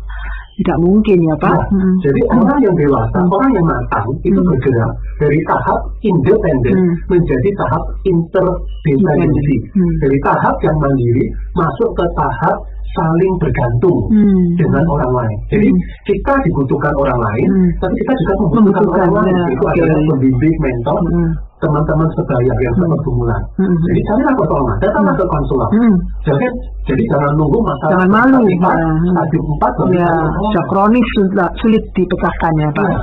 Tidak 0.60 0.78
mungkin 0.84 1.18
ya 1.24 1.36
Pak. 1.40 1.56
Nah, 1.56 1.64
Hmm. 1.72 1.96
Jadi 2.04 2.22
orang 2.36 2.60
yang 2.64 2.76
dewasa, 2.76 3.20
orang 3.28 3.52
yang 3.56 3.66
matang 3.68 4.08
itu 4.28 4.40
Hmm. 4.40 4.50
bergerak 4.52 4.92
dari 5.20 5.40
tahap 5.48 5.80
independen 6.04 6.76
Hmm. 6.80 6.94
menjadi 7.12 7.50
tahap 7.60 7.84
interdependensi. 8.04 9.56
Hmm. 9.76 9.94
Dari 10.04 10.18
tahap 10.24 10.56
yang 10.64 10.78
mandiri 10.80 11.26
masuk 11.56 11.90
ke 11.96 12.06
tahap 12.16 12.56
saling 12.90 13.34
bergantung 13.38 14.00
Hmm. 14.10 14.46
dengan 14.58 14.84
orang 14.90 15.14
lain. 15.14 15.38
Jadi 15.50 15.68
Hmm. 15.70 15.82
kita 16.06 16.34
dibutuhkan 16.46 16.94
orang 16.98 17.20
lain, 17.22 17.48
Hmm. 17.50 17.70
tapi 17.78 17.94
kita 17.96 18.14
juga 18.18 18.34
membutuhkan, 18.34 18.64
Membutuhkan, 18.66 19.08
orang 19.10 19.26
lain. 19.26 19.36
ya, 19.36 19.46
Itu 19.50 19.64
oke. 19.64 19.72
adalah 19.78 20.00
pembimbing, 20.10 20.56
mentor, 20.60 21.00
Hmm. 21.00 21.30
teman-teman 21.60 22.08
sebaya 22.16 22.54
yang 22.56 22.74
Hmm. 22.74 22.82
sepergumulan. 22.82 23.42
Hmm. 23.60 23.76
Jadi 23.84 24.02
carilah 24.08 24.34
pertolongan, 24.36 24.76
datanglah 24.80 25.14
ke 25.14 25.26
konselor. 25.28 25.70
Hmm. 25.70 25.94
Jadi, 26.26 26.46
jadi 26.88 27.04
jangan 27.12 27.32
nunggu 27.36 27.60
masalah 27.62 27.92
Jangan 27.94 28.10
malu. 28.10 28.40
empat, 28.48 28.76
stadium 29.14 29.46
empat 29.54 29.72
Ya, 29.90 30.12
sudah 30.40 30.64
kronis 30.70 31.08
sudah 31.18 31.48
sulit 31.60 31.84
dipecahkan 31.94 32.52
ya 32.58 32.70
Pak. 32.74 32.88
Iya. 32.88 33.00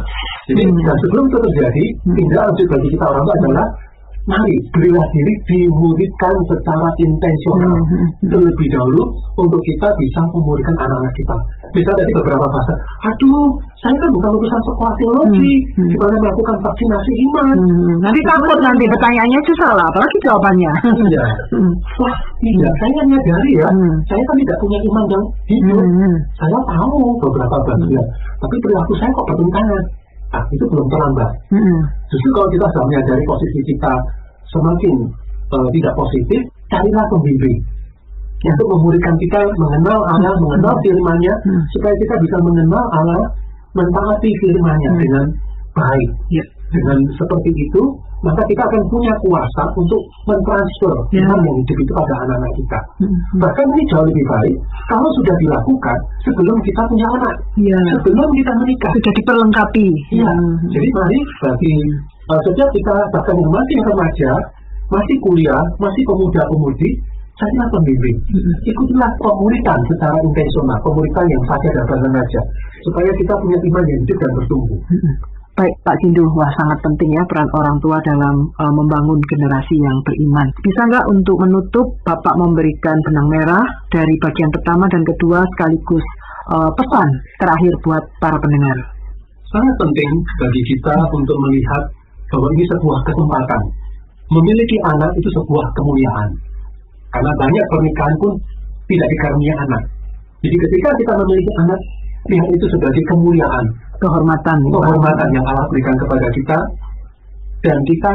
Jadi 0.47 0.63
Hmm. 0.63 0.79
dan 0.87 0.97
sebelum 1.03 1.25
itu 1.27 1.39
terjadi, 1.43 1.85
Hmm. 2.07 2.15
tindak 2.15 2.43
lanjut 2.47 2.67
bagi 2.71 2.89
kita 2.95 3.05
orang 3.05 3.23
tua 3.27 3.35
adalah 3.37 3.67
mari 4.27 4.55
berilah 4.75 5.07
diri 5.15 5.35
dimuridkan 5.47 6.35
secara 6.51 6.89
intensional 6.99 7.79
Hmm, 7.79 7.87
hmm, 7.87 7.99
hmm. 7.99 8.29
terlebih 8.31 8.69
dahulu 8.75 9.03
untuk 9.39 9.61
kita 9.63 9.89
bisa 10.03 10.21
memuridkan 10.35 10.75
anak-anak 10.75 11.15
kita. 11.15 11.37
Bisa 11.71 11.91
tadi 11.95 12.11
beberapa 12.11 12.47
fase, 12.47 12.75
aduh 13.07 13.55
saya 13.79 13.95
kan 14.03 14.11
bukan 14.11 14.31
lulusan 14.35 14.61
sekolah 14.67 14.95
teologi, 14.99 15.55
Hmm, 15.79 15.87
hmm. 15.87 15.91
gimana 15.95 16.17
melakukan 16.27 16.57
vaksinasi 16.59 17.13
iman. 17.31 17.57
Hmm. 17.57 17.97
Nanti 18.03 18.21
takut 18.27 18.59
nanti 18.59 18.85
pertanyaannya 18.91 19.39
itu 19.39 19.53
salah, 19.63 19.87
apalagi 19.87 20.17
jawabannya. 20.27 20.73
Iya. 21.07 21.25
Hmm. 21.55 21.73
Wah, 22.03 22.17
tidak. 22.43 22.73
Saya 22.83 22.93
menyadari 23.07 23.53
ya, 23.63 23.69
Hmm. 23.71 23.95
saya 24.11 24.23
kan 24.27 24.37
tidak 24.43 24.59
punya 24.59 24.79
iman 24.91 25.05
yang 25.07 25.25
hidup. 25.47 25.79
Hmm, 25.79 25.95
hmm. 26.03 26.17
Saya 26.35 26.59
tahu 26.67 26.99
beberapa 27.23 27.57
bagian, 27.63 28.07
tapi 28.43 28.55
perilaku 28.59 28.93
saya 28.99 29.11
kok 29.15 29.27
bertentangan. 29.31 29.85
Nah, 30.37 30.45
itu 30.53 30.65
belum 30.69 30.85
terlambat. 30.93 31.31
Hmm. 31.49 31.81
Justru 32.13 32.29
kalau 32.37 32.49
kita 32.53 32.67
sudah 32.69 32.85
menyadari 32.93 33.25
posisi 33.25 33.61
kita 33.73 33.93
semakin 34.53 34.95
eh, 35.47 35.69
tidak 35.81 35.95
positif, 35.97 36.41
carilah 36.69 37.07
pembimbing 37.09 37.57
untuk 38.45 38.69
memuridkan 38.69 39.17
kita 39.17 39.49
mengenal 39.57 40.05
Allah, 40.13 40.37
mengenal 40.45 40.77
firman-Nya, 40.85 41.35
Hmm. 41.41 41.63
supaya 41.73 41.95
kita 41.97 42.15
bisa 42.21 42.37
mengenal 42.45 42.85
Allah, 42.93 43.33
mentaati 43.73 44.29
firman-Nya 44.45 44.91
Hmm. 44.93 45.01
dengan 45.01 45.25
baik. 45.73 46.11
Ya. 46.29 46.45
Dengan 46.69 46.99
seperti 47.17 47.51
itu, 47.57 47.83
maka 48.25 48.43
kita 48.49 48.63
akan 48.65 48.83
punya 48.89 49.13
kuasa 49.21 49.63
untuk 49.77 50.01
mentransfer 50.25 50.95
Ya. 51.13 51.21
iman 51.25 51.41
yang 51.45 51.57
hidup 51.61 51.77
itu 51.77 51.93
pada 51.93 52.15
anak-anak 52.25 52.53
kita. 52.57 52.81
Hmm. 53.05 53.19
Bahkan 53.45 53.67
ini 53.77 53.83
jauh 53.93 54.07
lebih 54.09 54.25
baik 54.25 54.57
kalau 54.89 55.11
sudah 55.21 55.35
dilakukan 55.37 55.99
sebelum 56.25 56.57
kita 56.65 56.83
punya 56.89 57.07
anak, 57.21 57.35
Ya. 57.61 57.81
sebelum 58.01 58.29
kita 58.33 58.53
menikah. 58.65 58.93
Sudah 58.97 59.13
diperlengkapi. 59.21 59.89
Iya, 60.17 60.31
Hmm. 60.33 60.55
jadi 60.73 60.89
mari 60.97 61.19
bagi 61.45 61.75
uh, 62.33 62.41
setiap 62.49 62.69
kita 62.73 62.95
bahkan 63.13 63.35
yang 63.37 63.53
masih 63.53 63.79
remaja, 63.85 64.31
masih 64.89 65.17
kuliah, 65.21 65.63
masih 65.77 66.03
pemuda-pemudi, 66.09 66.91
carilah 67.37 67.69
pembimbing. 67.69 68.17
Hmm. 68.33 68.55
Ikutilah 68.65 69.11
pemuritan 69.21 69.79
secara 69.93 70.17
intensional, 70.25 70.79
pemuritan 70.81 71.27
yang 71.29 71.45
saja 71.53 71.69
dan 71.85 71.99
remaja, 72.01 72.41
supaya 72.89 73.11
kita 73.21 73.35
punya 73.37 73.59
iman 73.61 73.85
yang 73.85 74.01
hidup 74.09 74.19
dan 74.25 74.31
bertumbuh. 74.41 74.81
Hmm. 74.89 75.15
Baik 75.57 75.73
Pak 75.89 75.97
Sindu, 76.05 76.21
wah 76.37 76.53
sangat 76.61 76.85
penting 76.85 77.17
ya 77.17 77.25
peran 77.25 77.49
orang 77.57 77.81
tua 77.81 77.97
dalam 78.05 78.45
uh, 78.61 78.73
membangun 78.77 79.17
generasi 79.25 79.81
yang 79.81 79.97
beriman. 80.05 80.45
Bisa 80.61 80.85
nggak 80.85 81.09
untuk 81.09 81.33
menutup 81.41 81.97
Bapak 82.05 82.37
memberikan 82.37 82.93
benang 83.09 83.25
merah 83.33 83.65
dari 83.89 84.21
bagian 84.21 84.53
pertama 84.53 84.85
dan 84.93 85.01
kedua 85.01 85.41
sekaligus 85.57 86.05
uh, 86.53 86.69
pesan 86.77 87.09
terakhir 87.41 87.73
buat 87.89 88.05
para 88.21 88.37
pendengar? 88.37 88.77
Sangat 89.49 89.75
penting 89.81 90.11
bagi 90.45 90.63
kita 90.77 90.93
untuk 91.17 91.37
melihat 91.49 91.89
bahwa 92.37 92.53
ini 92.53 92.65
sebuah 92.77 92.99
kesempatan. 93.09 93.63
Memiliki 94.29 94.77
anak 94.93 95.09
itu 95.17 95.29
sebuah 95.41 95.73
kemuliaan. 95.73 96.37
Karena 97.17 97.33
banyak 97.33 97.65
pernikahan 97.73 98.17
pun 98.21 98.37
tidak 98.93 99.09
dikaruniai 99.09 99.57
anak. 99.57 99.83
Jadi 100.45 100.57
ketika 100.69 100.91
kita 101.01 101.13
memiliki 101.17 101.53
anak, 101.65 101.81
lihat 102.31 102.49
itu 102.53 102.67
sebagai 102.73 103.03
kemuliaan, 103.15 103.65
kehormatan, 103.99 104.59
kehormatan 104.69 105.29
yang 105.33 105.45
Allah 105.47 105.67
berikan 105.71 105.97
kepada 105.99 106.29
kita, 106.35 106.59
dan 107.65 107.79
kita 107.89 108.13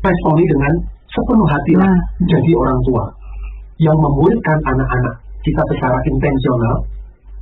responi 0.00 0.44
dengan 0.48 0.72
sepenuh 1.10 1.48
hati 1.48 1.74
nah. 1.76 1.96
jadi 2.28 2.50
orang 2.56 2.78
tua. 2.86 3.04
Yang 3.80 3.96
memuridkan 3.96 4.58
anak-anak. 4.64 5.14
Kita 5.40 5.62
secara 5.72 5.98
intensional. 6.04 6.84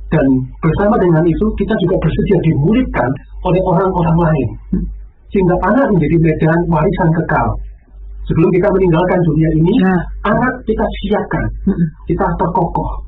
Dan 0.09 0.25
bersama 0.63 0.95
dengan 0.97 1.21
itu 1.27 1.45
kita 1.59 1.75
juga 1.85 1.95
bersedia 2.01 2.39
dimuridkan 2.43 3.09
oleh 3.45 3.61
orang-orang 3.61 4.17
lain. 4.17 4.49
Sehingga 5.29 5.55
anak 5.61 5.87
menjadi 5.93 6.17
medan 6.17 6.59
warisan 6.71 7.09
kekal. 7.21 7.47
Sebelum 8.25 8.49
kita 8.55 8.67
meninggalkan 8.73 9.19
dunia 9.25 9.49
ini 9.59 9.73
nah. 9.83 9.99
anak 10.31 10.53
kita 10.65 10.85
siapkan. 11.03 11.45
Kita 12.09 12.25
terkokoh 12.39 13.05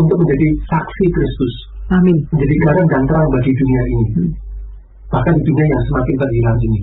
untuk 0.00 0.16
menjadi 0.24 0.48
saksi 0.72 1.06
Kristus 1.12 1.54
Amin. 1.92 2.16
Menjadi 2.32 2.54
garam 2.64 2.86
dan 2.88 3.02
terang 3.04 3.28
bagi 3.28 3.52
dunia 3.52 3.82
ini. 3.84 4.06
Hmm. 4.16 4.30
Bahkan 5.12 5.34
dunia 5.44 5.66
yang 5.68 5.82
semakin 5.92 6.16
terhilang 6.16 6.58
ini. 6.64 6.80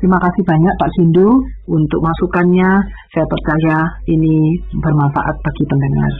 Terima 0.00 0.16
kasih 0.16 0.42
banyak 0.48 0.74
Pak 0.80 0.90
Sindu 0.96 1.28
untuk 1.68 2.00
masukannya. 2.00 2.70
Saya 3.12 3.26
percaya 3.28 3.76
ini 4.08 4.56
bermanfaat 4.80 5.36
bagi 5.44 5.64
pendengar. 5.68 6.12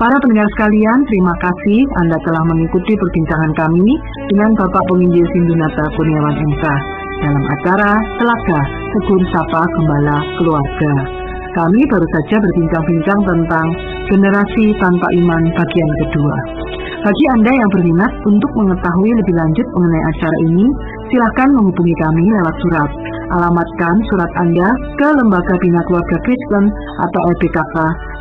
Para 0.00 0.16
pendengar 0.24 0.48
sekalian, 0.56 0.98
terima 1.12 1.36
kasih 1.36 1.84
Anda 2.00 2.16
telah 2.24 2.40
mengikuti 2.48 2.96
perbincangan 2.96 3.52
kami 3.52 3.92
dengan 4.32 4.56
Bapak 4.56 4.88
Penginjil 4.88 5.28
Sindunata 5.36 5.84
Kurniawan 5.92 6.36
MK 6.40 6.64
dalam 7.20 7.44
acara 7.44 7.92
Telaga 8.16 8.60
Tegur 8.96 9.20
Sapa 9.28 9.60
Gembala 9.76 10.16
Keluarga. 10.40 10.92
Kami 11.52 11.80
baru 11.92 12.06
saja 12.16 12.36
berbincang-bincang 12.40 13.20
tentang 13.28 13.66
generasi 14.08 14.72
tanpa 14.80 15.06
iman 15.20 15.42
bagian 15.52 15.90
kedua. 16.08 16.36
Bagi 17.00 17.24
Anda 17.32 17.48
yang 17.48 17.72
berminat 17.72 18.12
untuk 18.28 18.52
mengetahui 18.60 19.08
lebih 19.08 19.32
lanjut 19.32 19.64
mengenai 19.72 20.04
acara 20.04 20.36
ini, 20.52 20.68
silakan 21.08 21.56
menghubungi 21.56 21.96
kami 21.96 22.28
lewat 22.28 22.52
surat. 22.60 22.92
Alamatkan 23.40 23.96
surat 24.12 24.28
Anda 24.36 24.68
ke 25.00 25.08
Lembaga 25.16 25.56
Bina 25.64 25.80
Keluarga 25.88 26.20
Kristen 26.28 26.68
atau 27.00 27.20
LBKK, 27.32 27.76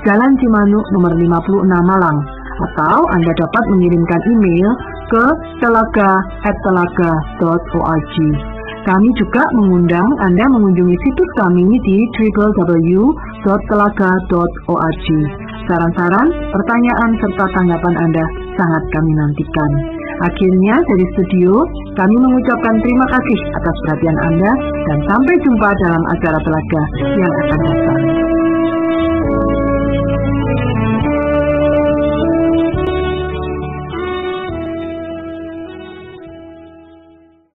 Jalan 0.07 0.31
Cimanuk 0.39 0.87
nomor 0.95 1.11
56 1.11 1.59
Malang. 1.67 2.23
Atau 2.71 3.03
Anda 3.19 3.35
dapat 3.35 3.63
mengirimkan 3.75 4.21
email 4.31 4.71
ke 5.11 5.27
telaga@telaga.org. 5.59 8.15
Kami 8.87 9.09
juga 9.19 9.43
mengundang 9.59 10.07
Anda 10.23 10.47
mengunjungi 10.55 10.95
situs 11.03 11.27
kami 11.35 11.67
di 11.83 12.07
www.telaga.org. 12.15 15.07
Saran-saran, 15.67 16.27
pertanyaan, 16.31 17.11
serta 17.19 17.43
tanggapan 17.59 18.07
Anda 18.07 18.48
sangat 18.59 18.83
kami 18.91 19.11
nantikan. 19.15 19.71
Akhirnya 20.19 20.75
dari 20.83 21.05
studio, 21.15 21.63
kami 21.95 22.15
mengucapkan 22.19 22.75
terima 22.83 23.07
kasih 23.07 23.39
atas 23.55 23.75
perhatian 23.87 24.17
Anda 24.27 24.51
dan 24.91 24.99
sampai 25.07 25.35
jumpa 25.47 25.69
dalam 25.87 26.03
acara 26.11 26.39
telaga 26.43 26.81
yang 27.15 27.31
akan 27.31 27.59
datang. 27.63 28.28